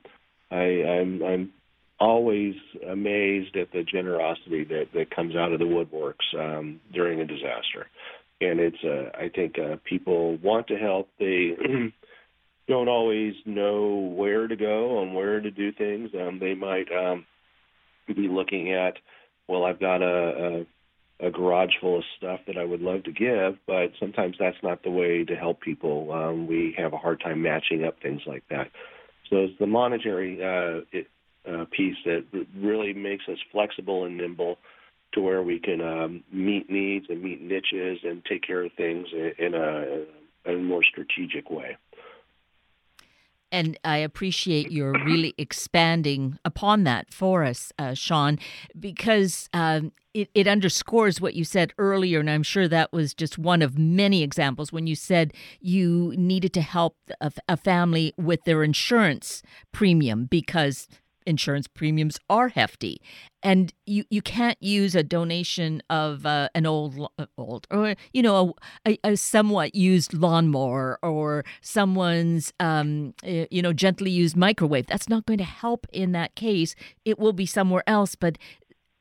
I, 0.53 0.85
I'm 0.85 1.23
I'm 1.25 1.53
always 1.99 2.55
amazed 2.89 3.57
at 3.57 3.73
the 3.73 3.83
generosity 3.83 4.65
that, 4.65 4.89
that 4.95 5.15
comes 5.15 5.35
out 5.35 5.53
of 5.53 5.59
the 5.59 5.65
woodworks 5.65 6.39
um, 6.39 6.81
during 6.93 7.21
a 7.21 7.27
disaster. 7.27 7.87
And 8.41 8.61
it's, 8.61 8.85
uh, 8.85 9.17
I 9.17 9.31
think, 9.35 9.59
uh, 9.59 9.77
people 9.85 10.37
want 10.39 10.67
to 10.69 10.77
help. 10.77 11.09
They 11.19 11.57
don't 12.69 12.89
always 12.89 13.35
know 13.47 14.13
where 14.15 14.47
to 14.47 14.57
go 14.57 15.03
and 15.03 15.15
where 15.15 15.41
to 15.41 15.51
do 15.51 15.73
things. 15.73 16.11
Um, 16.15 16.39
they 16.39 16.55
might 16.55 16.87
um, 16.93 17.25
be 18.07 18.29
looking 18.29 18.73
at, 18.73 18.95
well, 19.49 19.65
I've 19.65 19.81
got 19.81 20.03
a, 20.03 20.67
a, 21.21 21.29
a 21.29 21.31
garage 21.31 21.73
full 21.81 21.99
of 21.99 22.05
stuff 22.19 22.41
that 22.47 22.59
I 22.59 22.65
would 22.65 22.83
love 22.83 23.05
to 23.05 23.13
give, 23.13 23.59
but 23.67 23.93
sometimes 23.99 24.37
that's 24.39 24.57
not 24.63 24.83
the 24.83 24.91
way 24.91 25.25
to 25.25 25.35
help 25.35 25.63
people. 25.63 26.13
Um, 26.13 26.47
we 26.47 26.75
have 26.77 26.93
a 26.93 26.99
hard 26.99 27.21
time 27.21 27.41
matching 27.41 27.85
up 27.85 28.03
things 28.03 28.21
like 28.27 28.45
that. 28.51 28.71
So 29.31 29.37
it's 29.37 29.59
the 29.59 29.67
monetary 29.67 30.43
uh, 30.43 30.85
it, 30.93 31.07
uh, 31.49 31.65
piece 31.71 31.97
that 32.05 32.25
really 32.57 32.93
makes 32.93 33.25
us 33.29 33.39
flexible 33.53 34.05
and 34.05 34.17
nimble 34.17 34.59
to 35.13 35.21
where 35.21 35.43
we 35.43 35.59
can 35.59 35.81
um, 35.81 36.25
meet 36.33 36.69
needs 36.69 37.07
and 37.09 37.23
meet 37.23 37.41
niches 37.41 38.01
and 38.05 38.25
take 38.25 38.43
care 38.43 38.65
of 38.65 38.73
things 38.77 39.07
in 39.39 39.55
a, 39.55 40.51
a 40.51 40.57
more 40.57 40.83
strategic 40.85 41.51
way. 41.51 41.77
And 43.53 43.79
I 43.85 43.99
appreciate 43.99 44.73
your 44.73 44.93
really 45.05 45.33
expanding 45.39 46.39
upon 46.45 46.85
that 46.85 47.15
for 47.15 47.45
us, 47.45 47.73
uh, 47.79 47.95
Sean, 47.95 48.39
because 48.79 49.49
um, 49.55 49.93
it, 50.13 50.29
it 50.35 50.49
underscores 50.49 51.21
what 51.21 51.35
you 51.35 51.45
said 51.45 51.73
earlier. 51.79 52.19
And 52.19 52.29
I'm 52.29 52.43
sure 52.43 52.67
that 52.67 52.93
was 52.93 53.15
just 53.15 53.39
one 53.39 53.63
of 53.63 53.79
many 53.79 54.23
examples 54.23 54.73
when 54.73 54.87
you 54.89 54.97
said 54.97 55.33
you 55.61 56.13
needed 56.17 56.53
to 56.55 56.61
help 56.61 56.97
a, 57.21 57.31
a 57.49 57.57
family 57.57 58.13
with 58.17 58.45
their 58.45 58.65
insurance 58.65 59.43
premium 59.73 60.25
because 60.25 60.89
insurance 61.27 61.67
premiums 61.67 62.19
are 62.31 62.49
hefty. 62.49 63.01
And 63.43 63.73
you, 63.85 64.05
you 64.11 64.23
can't 64.23 64.61
use 64.63 64.95
a 64.95 65.03
donation 65.03 65.83
of 65.91 66.25
uh, 66.25 66.49
an 66.55 66.67
old 66.67 67.09
uh, 67.19 67.27
old 67.37 67.67
or 67.71 67.95
you 68.13 68.23
know 68.23 68.55
a, 68.87 68.99
a, 69.05 69.17
somewhat 69.17 69.75
used 69.75 70.15
lawnmower 70.15 70.99
or 71.03 71.45
someone's 71.61 72.53
um, 72.59 73.15
you 73.23 73.63
know 73.63 73.73
gently 73.73 74.11
used 74.11 74.37
microwave. 74.37 74.87
That's 74.87 75.09
not 75.09 75.27
going 75.27 75.39
to 75.39 75.45
help 75.45 75.87
in 75.93 76.13
that 76.13 76.35
case. 76.35 76.75
It 77.05 77.19
will 77.19 77.33
be 77.33 77.47
somewhere 77.47 77.85
else 77.87 78.15
but 78.15 78.39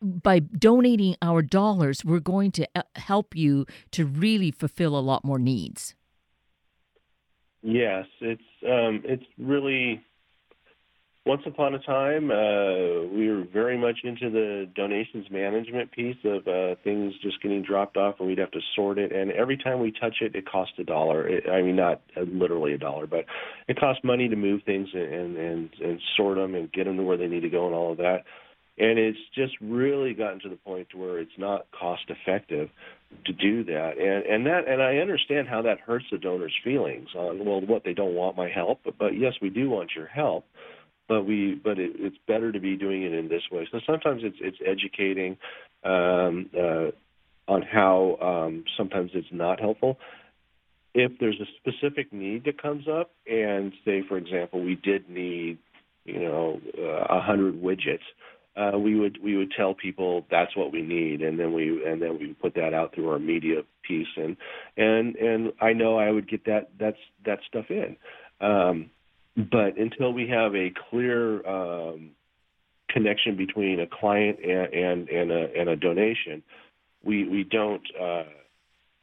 by 0.01 0.39
donating 0.39 1.15
our 1.21 1.41
dollars 1.41 2.05
we're 2.05 2.19
going 2.19 2.51
to 2.51 2.67
uh, 2.75 2.83
help 2.95 3.35
you 3.35 3.65
to 3.91 4.05
really 4.05 4.51
fulfill 4.51 4.97
a 4.97 4.99
lot 4.99 5.23
more 5.23 5.39
needs. 5.39 5.95
Yes 7.63 8.05
it's 8.21 8.43
um, 8.67 9.01
it's 9.05 9.25
really 9.39 10.03
once 11.25 11.41
upon 11.47 11.73
a 11.73 11.79
time, 11.79 12.29
uh, 12.29 13.07
we 13.11 13.29
were 13.29 13.45
very 13.51 13.77
much 13.77 13.97
into 14.03 14.29
the 14.29 14.69
donations 14.75 15.25
management 15.31 15.91
piece 15.91 16.17
of 16.23 16.47
uh, 16.47 16.75
things 16.83 17.13
just 17.23 17.41
getting 17.41 17.63
dropped 17.63 17.97
off, 17.97 18.15
and 18.19 18.27
we'd 18.27 18.37
have 18.37 18.51
to 18.51 18.59
sort 18.75 18.99
it. 18.99 19.11
And 19.11 19.31
every 19.31 19.57
time 19.57 19.79
we 19.79 19.91
touch 19.91 20.17
it, 20.21 20.35
it 20.35 20.47
costs 20.47 20.75
a 20.77 20.83
dollar. 20.83 21.27
It, 21.27 21.49
I 21.49 21.63
mean, 21.63 21.75
not 21.75 22.01
uh, 22.15 22.21
literally 22.21 22.73
a 22.73 22.77
dollar, 22.77 23.07
but 23.07 23.25
it 23.67 23.79
costs 23.79 24.03
money 24.03 24.29
to 24.29 24.35
move 24.35 24.61
things 24.65 24.87
and 24.93 25.35
and 25.35 25.69
and 25.83 25.99
sort 26.15 26.37
them 26.37 26.53
and 26.53 26.71
get 26.71 26.85
them 26.85 26.97
to 26.97 27.03
where 27.03 27.17
they 27.17 27.27
need 27.27 27.41
to 27.41 27.49
go 27.49 27.65
and 27.65 27.75
all 27.75 27.91
of 27.91 27.97
that. 27.97 28.23
And 28.77 28.99
it's 28.99 29.17
just 29.33 29.53
really 29.61 30.13
gotten 30.13 30.41
to 30.41 30.49
the 30.49 30.57
point 30.57 30.89
to 30.91 30.97
where 30.97 31.19
it's 31.19 31.31
not 31.39 31.65
cost 31.71 32.03
effective 32.09 32.69
to 33.25 33.33
do 33.33 33.63
that. 33.63 33.97
And 33.97 34.25
and 34.25 34.45
that 34.45 34.67
and 34.67 34.79
I 34.79 34.97
understand 34.97 35.47
how 35.47 35.63
that 35.63 35.79
hurts 35.79 36.05
the 36.11 36.19
donor's 36.19 36.53
feelings 36.63 37.07
on 37.15 37.43
well, 37.43 37.61
what 37.61 37.83
they 37.83 37.93
don't 37.95 38.13
want 38.13 38.37
my 38.37 38.47
help, 38.47 38.81
but, 38.85 38.95
but 38.99 39.17
yes, 39.17 39.33
we 39.41 39.49
do 39.49 39.71
want 39.71 39.91
your 39.95 40.05
help 40.05 40.45
but 41.07 41.23
we 41.23 41.59
but 41.63 41.79
it, 41.79 41.91
it's 41.95 42.17
better 42.27 42.51
to 42.51 42.59
be 42.59 42.75
doing 42.75 43.03
it 43.03 43.13
in 43.13 43.27
this 43.27 43.43
way. 43.51 43.67
So 43.71 43.79
sometimes 43.85 44.21
it's 44.23 44.37
it's 44.41 44.57
educating 44.65 45.37
um, 45.83 46.49
uh, 46.57 46.91
on 47.47 47.61
how 47.61 48.17
um, 48.21 48.63
sometimes 48.77 49.11
it's 49.13 49.27
not 49.31 49.59
helpful. 49.59 49.97
If 50.93 51.11
there's 51.19 51.39
a 51.41 51.45
specific 51.59 52.13
need 52.13 52.45
that 52.45 52.61
comes 52.61 52.87
up, 52.87 53.11
and 53.29 53.73
say 53.83 54.03
for 54.07 54.17
example 54.17 54.63
we 54.63 54.75
did 54.75 55.09
need 55.09 55.57
you 56.05 56.19
know 56.19 56.59
a 56.77 57.13
uh, 57.13 57.21
hundred 57.21 57.61
widgets. 57.61 57.99
Uh, 58.57 58.79
we 58.79 58.97
would 58.97 59.17
we 59.21 59.35
would 59.35 59.51
tell 59.51 59.73
people 59.73 60.25
that's 60.31 60.55
what 60.55 60.71
we 60.71 60.81
need, 60.81 61.21
and 61.21 61.37
then 61.37 61.53
we 61.53 61.85
and 61.85 62.01
then 62.01 62.17
we 62.17 62.33
put 62.41 62.55
that 62.55 62.73
out 62.73 62.95
through 62.95 63.09
our 63.09 63.19
media 63.19 63.61
piece, 63.85 64.07
and 64.15 64.37
and 64.77 65.17
and 65.17 65.51
I 65.59 65.73
know 65.73 65.97
I 65.97 66.09
would 66.09 66.29
get 66.29 66.45
that 66.45 66.69
that's 66.79 66.97
that 67.25 67.39
stuff 67.49 67.65
in. 67.69 67.97
Um, 68.39 68.89
but 69.35 69.77
until 69.77 70.13
we 70.13 70.27
have 70.29 70.55
a 70.55 70.71
clear 70.89 71.45
um, 71.47 72.11
connection 72.89 73.35
between 73.35 73.79
a 73.79 73.87
client 73.87 74.39
and 74.43 74.73
and, 74.73 75.09
and, 75.09 75.31
a, 75.31 75.59
and 75.59 75.69
a 75.69 75.75
donation, 75.75 76.41
we 77.03 77.27
we 77.27 77.43
don't 77.43 77.83
uh, 77.99 78.23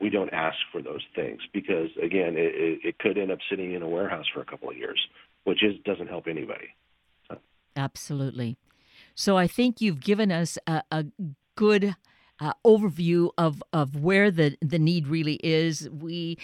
we 0.00 0.10
don't 0.10 0.32
ask 0.32 0.56
for 0.72 0.82
those 0.82 1.02
things 1.14 1.40
because 1.52 1.88
again, 2.02 2.34
it, 2.36 2.80
it 2.84 2.98
could 2.98 3.18
end 3.18 3.30
up 3.30 3.38
sitting 3.48 3.72
in 3.72 3.82
a 3.82 3.88
warehouse 3.88 4.26
for 4.32 4.40
a 4.40 4.44
couple 4.44 4.70
of 4.70 4.76
years, 4.76 4.98
which 5.44 5.62
is 5.62 5.74
doesn't 5.84 6.08
help 6.08 6.26
anybody. 6.26 6.74
So. 7.28 7.38
Absolutely. 7.76 8.56
So 9.14 9.36
I 9.36 9.46
think 9.46 9.80
you've 9.80 10.00
given 10.00 10.32
us 10.32 10.58
a, 10.66 10.82
a 10.90 11.06
good 11.54 11.94
uh, 12.40 12.54
overview 12.64 13.30
of 13.38 13.62
of 13.72 13.96
where 13.96 14.30
the 14.30 14.56
the 14.60 14.78
need 14.78 15.06
really 15.06 15.38
is. 15.42 15.88
We, 15.90 16.38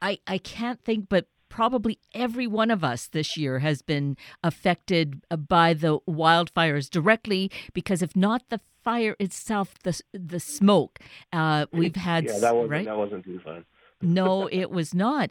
I 0.00 0.18
I 0.26 0.38
can't 0.38 0.80
think 0.84 1.08
but 1.08 1.26
probably 1.54 2.00
every 2.12 2.48
one 2.48 2.68
of 2.68 2.82
us 2.82 3.06
this 3.06 3.36
year 3.36 3.60
has 3.60 3.80
been 3.80 4.16
affected 4.42 5.22
by 5.48 5.72
the 5.72 6.00
wildfires 6.00 6.90
directly 6.90 7.48
because 7.72 8.02
if 8.02 8.16
not 8.16 8.42
the 8.48 8.60
fire 8.82 9.14
itself, 9.20 9.76
the 9.84 10.00
the 10.12 10.40
smoke. 10.40 10.98
Uh, 11.32 11.66
we've 11.72 11.94
had 11.94 12.24
yeah, 12.24 12.40
that 12.40 12.56
wasn't 12.56 12.70
right? 12.72 12.86
that 12.86 12.96
wasn't 12.96 13.24
too 13.24 13.38
fun. 13.38 13.64
no, 14.02 14.48
it 14.50 14.68
was 14.72 14.92
not, 14.94 15.30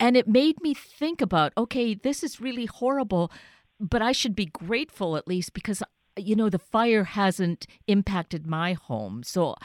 and 0.00 0.16
it 0.16 0.26
made 0.26 0.60
me 0.60 0.74
think 0.74 1.20
about 1.20 1.52
okay, 1.56 1.94
this 1.94 2.24
is 2.24 2.40
really 2.40 2.66
horrible, 2.66 3.30
but 3.78 4.02
I 4.02 4.10
should 4.10 4.34
be 4.34 4.46
grateful 4.46 5.16
at 5.16 5.28
least 5.28 5.54
because 5.54 5.80
you 6.16 6.34
know 6.34 6.50
the 6.50 6.58
fire 6.58 7.04
hasn't 7.04 7.68
impacted 7.86 8.46
my 8.46 8.74
home 8.74 9.22
so 9.22 9.56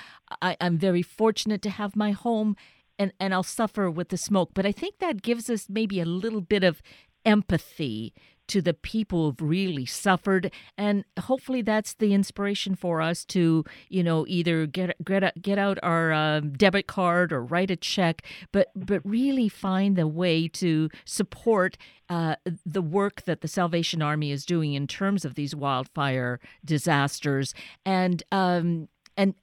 I, 0.42 0.56
i'm 0.62 0.78
very 0.78 1.02
fortunate 1.02 1.62
to 1.64 1.70
have 1.70 1.94
my 1.94 2.12
home 2.12 2.56
and, 3.00 3.14
and 3.20 3.34
i'll 3.34 3.44
suffer 3.44 3.90
with 3.90 4.10
the 4.10 4.18
smoke. 4.18 4.52
But 4.54 4.66
i 4.66 4.72
think 4.72 5.00
that 5.00 5.22
gives 5.22 5.50
us 5.50 5.68
maybe 5.70 6.00
a 6.00 6.06
little 6.06 6.42
bit 6.42 6.64
of 6.64 6.82
empathy 7.26 8.14
to 8.48 8.62
the 8.62 8.74
people 8.74 9.26
who've 9.26 9.42
really 9.42 9.86
suffered. 9.86 10.52
And 10.78 11.04
hopefully 11.20 11.62
that's 11.62 11.94
the 11.94 12.14
inspiration 12.14 12.76
for 12.76 13.02
us 13.02 13.26
to 13.26 13.66
you 13.90 14.04
know 14.04 14.26
either 14.28 14.66
get 14.66 14.96
get, 15.04 15.42
get 15.42 15.60
out 15.60 15.78
our 15.84 16.12
uh, 16.12 16.40
debit 16.40 16.88
card 16.88 17.32
or 17.32 17.44
write 17.44 17.72
a 17.72 17.76
check 17.76 18.24
but 18.52 18.70
but 18.76 19.02
really 19.04 19.50
find 19.50 20.00
a 20.00 20.08
way 20.08 20.48
to 20.48 20.90
support 21.06 21.78
uh, 22.10 22.36
the 22.66 22.82
work 22.82 23.24
that 23.24 23.42
the 23.42 23.48
Salvation 23.48 24.02
Army 24.02 24.32
is 24.32 24.46
doing 24.46 24.74
in 24.74 24.88
terms 24.88 25.26
of 25.26 25.36
these 25.36 25.54
wildfire 25.54 26.40
disasters. 26.64 27.54
And 27.86 28.24
um, 28.32 28.88
and 29.18 29.36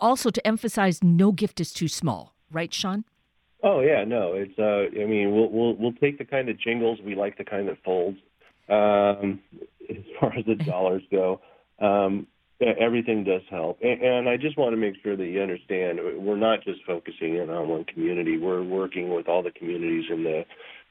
also 0.00 0.30
to 0.30 0.46
emphasize 0.46 1.02
no 1.02 1.32
gift 1.32 1.60
is 1.60 1.72
too 1.72 1.88
small 1.88 2.35
right 2.50 2.72
Sean 2.72 3.04
Oh 3.62 3.80
yeah, 3.80 4.04
no, 4.04 4.34
it's. 4.34 4.58
Uh, 4.58 5.00
I 5.00 5.06
mean, 5.06 5.34
we'll 5.34 5.50
we'll 5.50 5.74
we'll 5.74 5.92
take 5.94 6.18
the 6.18 6.24
kind 6.24 6.48
of 6.48 6.58
jingles 6.60 6.98
we 7.04 7.14
like, 7.14 7.38
the 7.38 7.44
kind 7.44 7.68
that 7.68 7.82
folds. 7.84 8.18
Um, 8.68 9.40
as 9.88 10.04
far 10.20 10.36
as 10.36 10.44
the 10.44 10.54
dollars 10.64 11.02
go, 11.10 11.40
um, 11.80 12.26
everything 12.60 13.24
does 13.24 13.42
help, 13.50 13.78
and, 13.82 14.02
and 14.02 14.28
I 14.28 14.36
just 14.36 14.58
want 14.58 14.72
to 14.72 14.76
make 14.76 14.94
sure 15.02 15.16
that 15.16 15.24
you 15.24 15.40
understand 15.40 15.98
we're 16.18 16.36
not 16.36 16.64
just 16.64 16.84
focusing 16.86 17.36
in 17.36 17.48
on 17.48 17.68
one 17.68 17.84
community. 17.84 18.36
We're 18.38 18.62
working 18.62 19.14
with 19.14 19.26
all 19.26 19.42
the 19.42 19.52
communities 19.52 20.04
in 20.10 20.22
the 20.22 20.44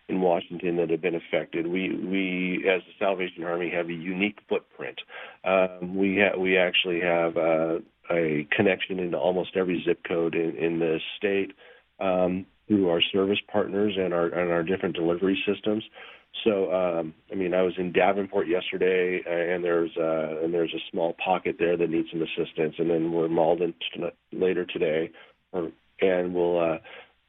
in 0.10 0.22
Washington 0.22 0.78
that 0.78 0.90
have 0.90 1.02
been 1.02 1.16
affected. 1.16 1.68
We 1.68 1.96
we 1.96 2.68
as 2.70 2.82
the 2.82 2.94
Salvation 3.00 3.44
Army 3.44 3.70
have 3.70 3.90
a 3.90 3.94
unique 3.94 4.40
footprint. 4.50 5.00
Um, 5.44 5.96
we 5.96 6.18
ha- 6.20 6.38
we 6.38 6.58
actually 6.58 7.00
have 7.02 7.38
uh, 7.38 7.80
a 8.12 8.48
connection 8.56 9.00
into 9.00 9.18
almost 9.18 9.56
every 9.56 9.84
zip 9.86 10.00
code 10.08 10.36
in, 10.36 10.56
in 10.58 10.80
the 10.80 11.00
state. 11.18 11.54
Um, 12.00 12.46
through 12.68 12.90
our 12.90 13.02
service 13.14 13.40
partners 13.52 13.94
and 13.98 14.14
our 14.14 14.28
and 14.28 14.52
our 14.52 14.64
different 14.64 14.96
delivery 14.96 15.42
systems. 15.46 15.84
So, 16.44 16.72
um, 16.74 17.14
I 17.32 17.36
mean, 17.36 17.54
I 17.54 17.62
was 17.62 17.74
in 17.78 17.94
Davenport 17.94 18.48
yesterday, 18.48 19.22
and 19.26 19.64
there's 19.64 19.92
uh, 19.98 20.44
and 20.44 20.54
there's 20.54 20.74
a 20.74 20.84
small 20.92 21.16
pocket 21.24 21.56
there 21.60 21.78
that 21.78 21.90
needs 21.90 22.10
some 22.12 22.22
assistance, 22.22 22.76
and 22.78 22.90
then 22.90 23.12
we're 23.12 23.30
Malden 23.30 23.74
t- 23.94 24.04
later 24.34 24.66
today, 24.66 25.12
or, 25.54 25.72
and 26.02 26.34
we'll 26.34 26.60
uh, 26.60 26.78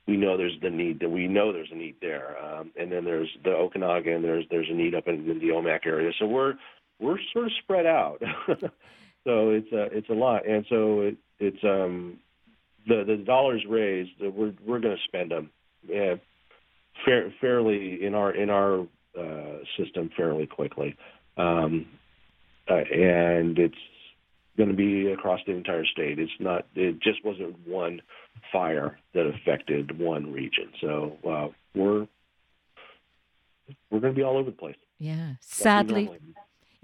we 0.08 0.16
know 0.16 0.36
there's 0.36 0.58
the 0.60 0.70
need 0.70 1.00
that 1.00 1.10
we 1.10 1.28
know 1.28 1.52
there's 1.52 1.70
a 1.70 1.76
need 1.76 1.96
there, 2.00 2.36
um, 2.44 2.72
and 2.78 2.90
then 2.90 3.04
there's 3.04 3.28
the 3.44 3.50
Okanogan, 3.50 4.22
there's 4.22 4.44
there's 4.50 4.68
a 4.70 4.74
need 4.74 4.94
up 4.94 5.06
in, 5.06 5.30
in 5.30 5.38
the 5.38 5.48
Omak 5.48 5.86
area, 5.86 6.10
so 6.18 6.26
we're 6.26 6.54
we're 6.98 7.18
sort 7.32 7.46
of 7.46 7.52
spread 7.62 7.86
out. 7.86 8.20
so 9.26 9.50
it's 9.50 9.70
a 9.72 9.82
it's 9.96 10.08
a 10.08 10.14
lot, 10.14 10.48
and 10.48 10.64
so 10.70 11.00
it, 11.02 11.16
it's 11.38 11.62
um 11.64 12.18
the 12.86 13.04
the 13.04 13.16
dollars 13.16 13.64
raised, 13.68 14.12
we're 14.20 14.54
we're 14.64 14.80
going 14.80 14.96
to 14.96 15.02
spend 15.04 15.32
them 15.32 15.50
yeah, 15.88 16.14
fair, 17.04 17.32
fairly 17.40 18.04
in 18.04 18.14
our 18.14 18.34
in 18.34 18.50
our 18.50 18.86
uh, 19.18 19.58
system 19.78 20.10
fairly 20.16 20.46
quickly, 20.46 20.96
um, 21.36 21.86
uh, 22.70 22.74
and 22.74 23.58
it's 23.58 23.74
going 24.56 24.68
to 24.68 24.74
be 24.74 25.10
across 25.12 25.40
the 25.46 25.52
entire 25.52 25.84
state. 25.84 26.18
It's 26.18 26.32
not. 26.38 26.66
It 26.74 27.00
just 27.00 27.24
wasn't 27.24 27.56
one 27.66 28.00
fire 28.52 28.98
that 29.14 29.26
affected 29.26 29.98
one 29.98 30.32
region. 30.32 30.70
So 30.80 31.16
uh, 31.28 31.48
we're 31.74 32.06
we're 33.90 34.00
going 34.00 34.14
to 34.14 34.16
be 34.16 34.22
all 34.22 34.36
over 34.36 34.50
the 34.50 34.56
place. 34.56 34.76
Yeah, 34.98 35.34
sadly. 35.40 36.08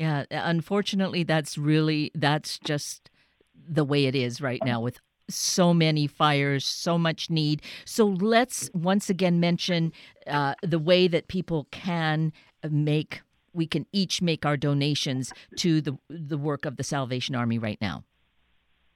Yeah, 0.02 0.24
unfortunately, 0.30 1.22
that's 1.22 1.56
really 1.56 2.10
that's 2.12 2.58
just 2.58 3.08
the 3.54 3.84
way 3.84 4.06
it 4.06 4.16
is 4.16 4.40
right 4.40 4.60
now 4.64 4.80
with 4.80 4.98
so 5.30 5.72
many 5.72 6.08
fires, 6.08 6.66
so 6.66 6.98
much 6.98 7.30
need. 7.30 7.62
So 7.84 8.06
let's 8.06 8.68
once 8.74 9.08
again 9.08 9.38
mention 9.38 9.92
uh, 10.26 10.56
the 10.60 10.80
way 10.80 11.06
that 11.06 11.28
people 11.28 11.68
can 11.70 12.32
make 12.68 13.22
we 13.52 13.64
can 13.64 13.86
each 13.92 14.20
make 14.20 14.44
our 14.44 14.56
donations 14.56 15.32
to 15.58 15.80
the 15.80 15.96
the 16.08 16.36
work 16.36 16.64
of 16.64 16.78
the 16.78 16.82
Salvation 16.82 17.36
Army 17.36 17.60
right 17.60 17.78
now. 17.80 18.02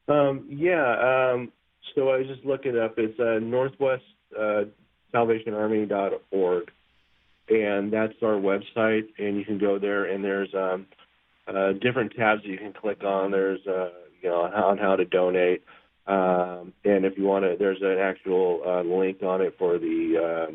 Um, 0.09 0.45
yeah, 0.51 1.35
um, 1.35 1.53
so 1.95 2.09
I 2.09 2.19
was 2.19 2.27
just 2.27 2.45
looking 2.45 2.77
up. 2.77 2.95
It's 2.99 3.21
uh, 3.21 3.39
uh, 4.37 4.65
SalvationArmy.org, 5.15 6.73
and 7.49 7.93
that's 7.93 8.15
our 8.23 8.35
website. 8.35 9.09
And 9.19 9.37
you 9.37 9.45
can 9.45 9.59
go 9.59 9.79
there, 9.79 10.05
and 10.05 10.25
there's 10.25 10.53
um, 10.55 10.87
uh, 11.47 11.73
different 11.73 12.15
tabs 12.17 12.43
that 12.43 12.49
you 12.49 12.59
can 12.59 12.73
click 12.73 13.05
on. 13.05 13.31
There's 13.31 13.65
uh, 13.67 13.91
you 14.23 14.29
know 14.29 14.43
on 14.43 14.79
how 14.79 14.97
to 14.97 15.05
donate. 15.05 15.63
Um, 16.07 16.73
and 16.85 17.05
if 17.05 17.19
you 17.19 17.25
want 17.25 17.45
to, 17.45 17.57
there's 17.59 17.83
an 17.83 17.99
actual 17.99 18.63
uh, 18.65 18.83
link 18.83 19.23
on 19.23 19.41
it 19.41 19.57
for 19.59 19.79
the 19.79 20.49
uh, 20.49 20.53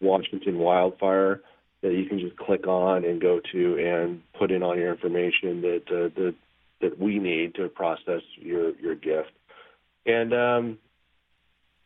Washington 0.00 0.58
wildfire 0.58 1.40
that 1.82 1.92
you 1.92 2.06
can 2.06 2.18
just 2.18 2.36
click 2.36 2.66
on 2.66 3.04
and 3.04 3.20
go 3.20 3.40
to 3.52 3.78
and 3.78 4.22
put 4.38 4.50
in 4.50 4.62
all 4.62 4.76
your 4.76 4.92
information 4.92 5.60
that 5.62 5.82
uh, 5.88 6.20
that 6.20 6.34
that 6.80 6.98
we 6.98 7.18
need 7.18 7.54
to 7.54 7.68
process 7.68 8.22
your 8.36 8.76
your 8.78 8.94
gift. 8.94 9.30
And 10.04 10.34
um, 10.34 10.78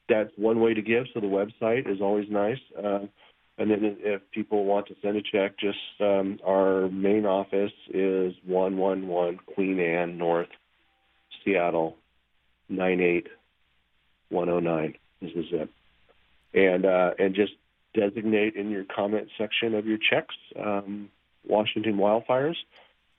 that's 0.08 0.30
one 0.36 0.60
way 0.60 0.74
to 0.74 0.82
give. 0.82 1.06
So 1.12 1.20
the 1.20 1.26
website 1.26 1.90
is 1.90 2.00
always 2.00 2.30
nice. 2.30 2.58
Uh, 2.76 3.00
and 3.58 3.70
then 3.70 3.96
if 4.00 4.20
people 4.32 4.64
want 4.64 4.88
to 4.88 4.96
send 5.00 5.16
a 5.16 5.22
check, 5.22 5.56
just 5.58 5.78
um, 6.00 6.38
our 6.44 6.88
main 6.88 7.24
office 7.24 7.72
is 7.88 8.34
111 8.44 9.38
Queen 9.54 9.80
Anne 9.80 10.18
North, 10.18 10.50
Seattle 11.42 11.96
98109 12.68 14.94
is 15.22 15.32
the 15.34 15.42
zip. 15.50 15.70
And, 16.52 16.84
uh, 16.84 17.12
and 17.18 17.34
just 17.34 17.54
designate 17.94 18.56
in 18.56 18.68
your 18.70 18.84
comment 18.84 19.30
section 19.38 19.74
of 19.74 19.86
your 19.86 19.96
checks 19.98 20.34
um, 20.62 21.08
Washington 21.46 21.96
wildfires, 21.96 22.56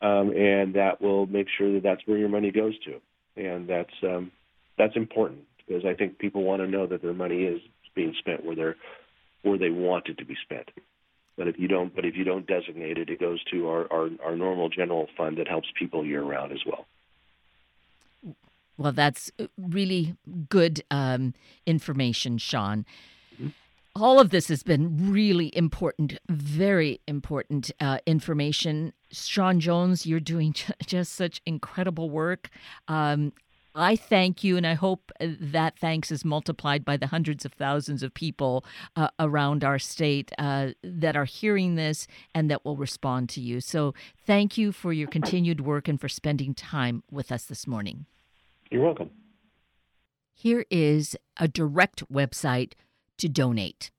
um, 0.01 0.29
and 0.35 0.75
that 0.75 1.01
will 1.01 1.25
make 1.25 1.47
sure 1.57 1.73
that 1.73 1.81
that's 1.81 2.05
where 2.05 2.17
your 2.17 2.29
money 2.29 2.51
goes 2.51 2.75
to. 2.79 3.01
And 3.41 3.67
that's, 3.67 3.93
um, 4.03 4.31
that's 4.77 4.95
important 4.95 5.45
because 5.57 5.83
I 5.85 5.95
think 5.95 6.19
people 6.19 6.43
want 6.43 6.61
to 6.61 6.67
know 6.67 6.85
that 6.87 7.01
their 7.01 7.13
money 7.13 7.43
is 7.43 7.61
being 7.95 8.13
spent 8.19 8.45
where 8.45 8.55
they're 8.55 8.75
where 9.41 9.57
they 9.57 9.69
want 9.69 10.07
it 10.07 10.17
to 10.17 10.25
be 10.25 10.35
spent. 10.43 10.69
But 11.37 11.47
if 11.47 11.59
you 11.59 11.67
don't, 11.67 11.95
but 11.95 12.03
if 12.03 12.15
you 12.15 12.23
don't 12.23 12.47
designate 12.47 12.97
it, 12.97 13.09
it 13.09 13.19
goes 13.19 13.43
to 13.51 13.67
our, 13.69 13.91
our, 13.91 14.09
our 14.25 14.35
normal 14.35 14.69
general 14.69 15.07
fund 15.15 15.37
that 15.37 15.47
helps 15.47 15.67
people 15.77 16.03
year 16.03 16.23
round 16.23 16.51
as 16.51 16.59
well. 16.65 16.85
Well, 18.77 18.91
that's 18.91 19.31
really 19.57 20.15
good 20.49 20.83
um, 20.91 21.33
information, 21.65 22.37
Sean. 22.37 22.85
Mm-hmm. 23.35 23.49
All 23.95 24.19
of 24.19 24.29
this 24.29 24.47
has 24.49 24.61
been 24.61 25.11
really 25.11 25.55
important, 25.55 26.19
very 26.29 27.01
important 27.07 27.71
uh, 27.79 27.99
information. 28.05 28.93
Sean 29.11 29.59
Jones, 29.59 30.05
you're 30.05 30.19
doing 30.19 30.53
just 30.85 31.13
such 31.13 31.41
incredible 31.45 32.09
work. 32.09 32.49
Um, 32.87 33.33
I 33.77 33.95
thank 33.95 34.43
you, 34.43 34.57
and 34.57 34.65
I 34.65 34.73
hope 34.73 35.11
uh, 35.21 35.27
that 35.39 35.77
thanks 35.77 36.11
is 36.11 36.25
multiplied 36.25 36.83
by 36.83 36.97
the 36.97 37.05
hundreds 37.07 37.45
of 37.45 37.53
thousands 37.53 38.01
of 38.01 38.11
people 38.13 38.65
uh, 38.95 39.09
around 39.19 39.63
our 39.63 39.77
state 39.77 40.31
uh, 40.39 40.69
that 40.83 41.15
are 41.15 41.25
hearing 41.25 41.75
this 41.75 42.07
and 42.33 42.49
that 42.49 42.65
will 42.65 42.75
respond 42.75 43.29
to 43.29 43.39
you. 43.39 43.61
So, 43.61 43.93
thank 44.25 44.57
you 44.57 44.71
for 44.71 44.91
your 44.91 45.07
continued 45.07 45.61
work 45.61 45.87
and 45.87 46.01
for 46.01 46.09
spending 46.09 46.55
time 46.55 47.03
with 47.11 47.31
us 47.31 47.45
this 47.45 47.67
morning. 47.67 48.07
You're 48.71 48.81
welcome. 48.81 49.11
Here 50.33 50.65
is 50.71 51.15
a 51.37 51.47
direct 51.47 52.11
website 52.11 52.73
to 53.19 53.29
donate 53.29 53.91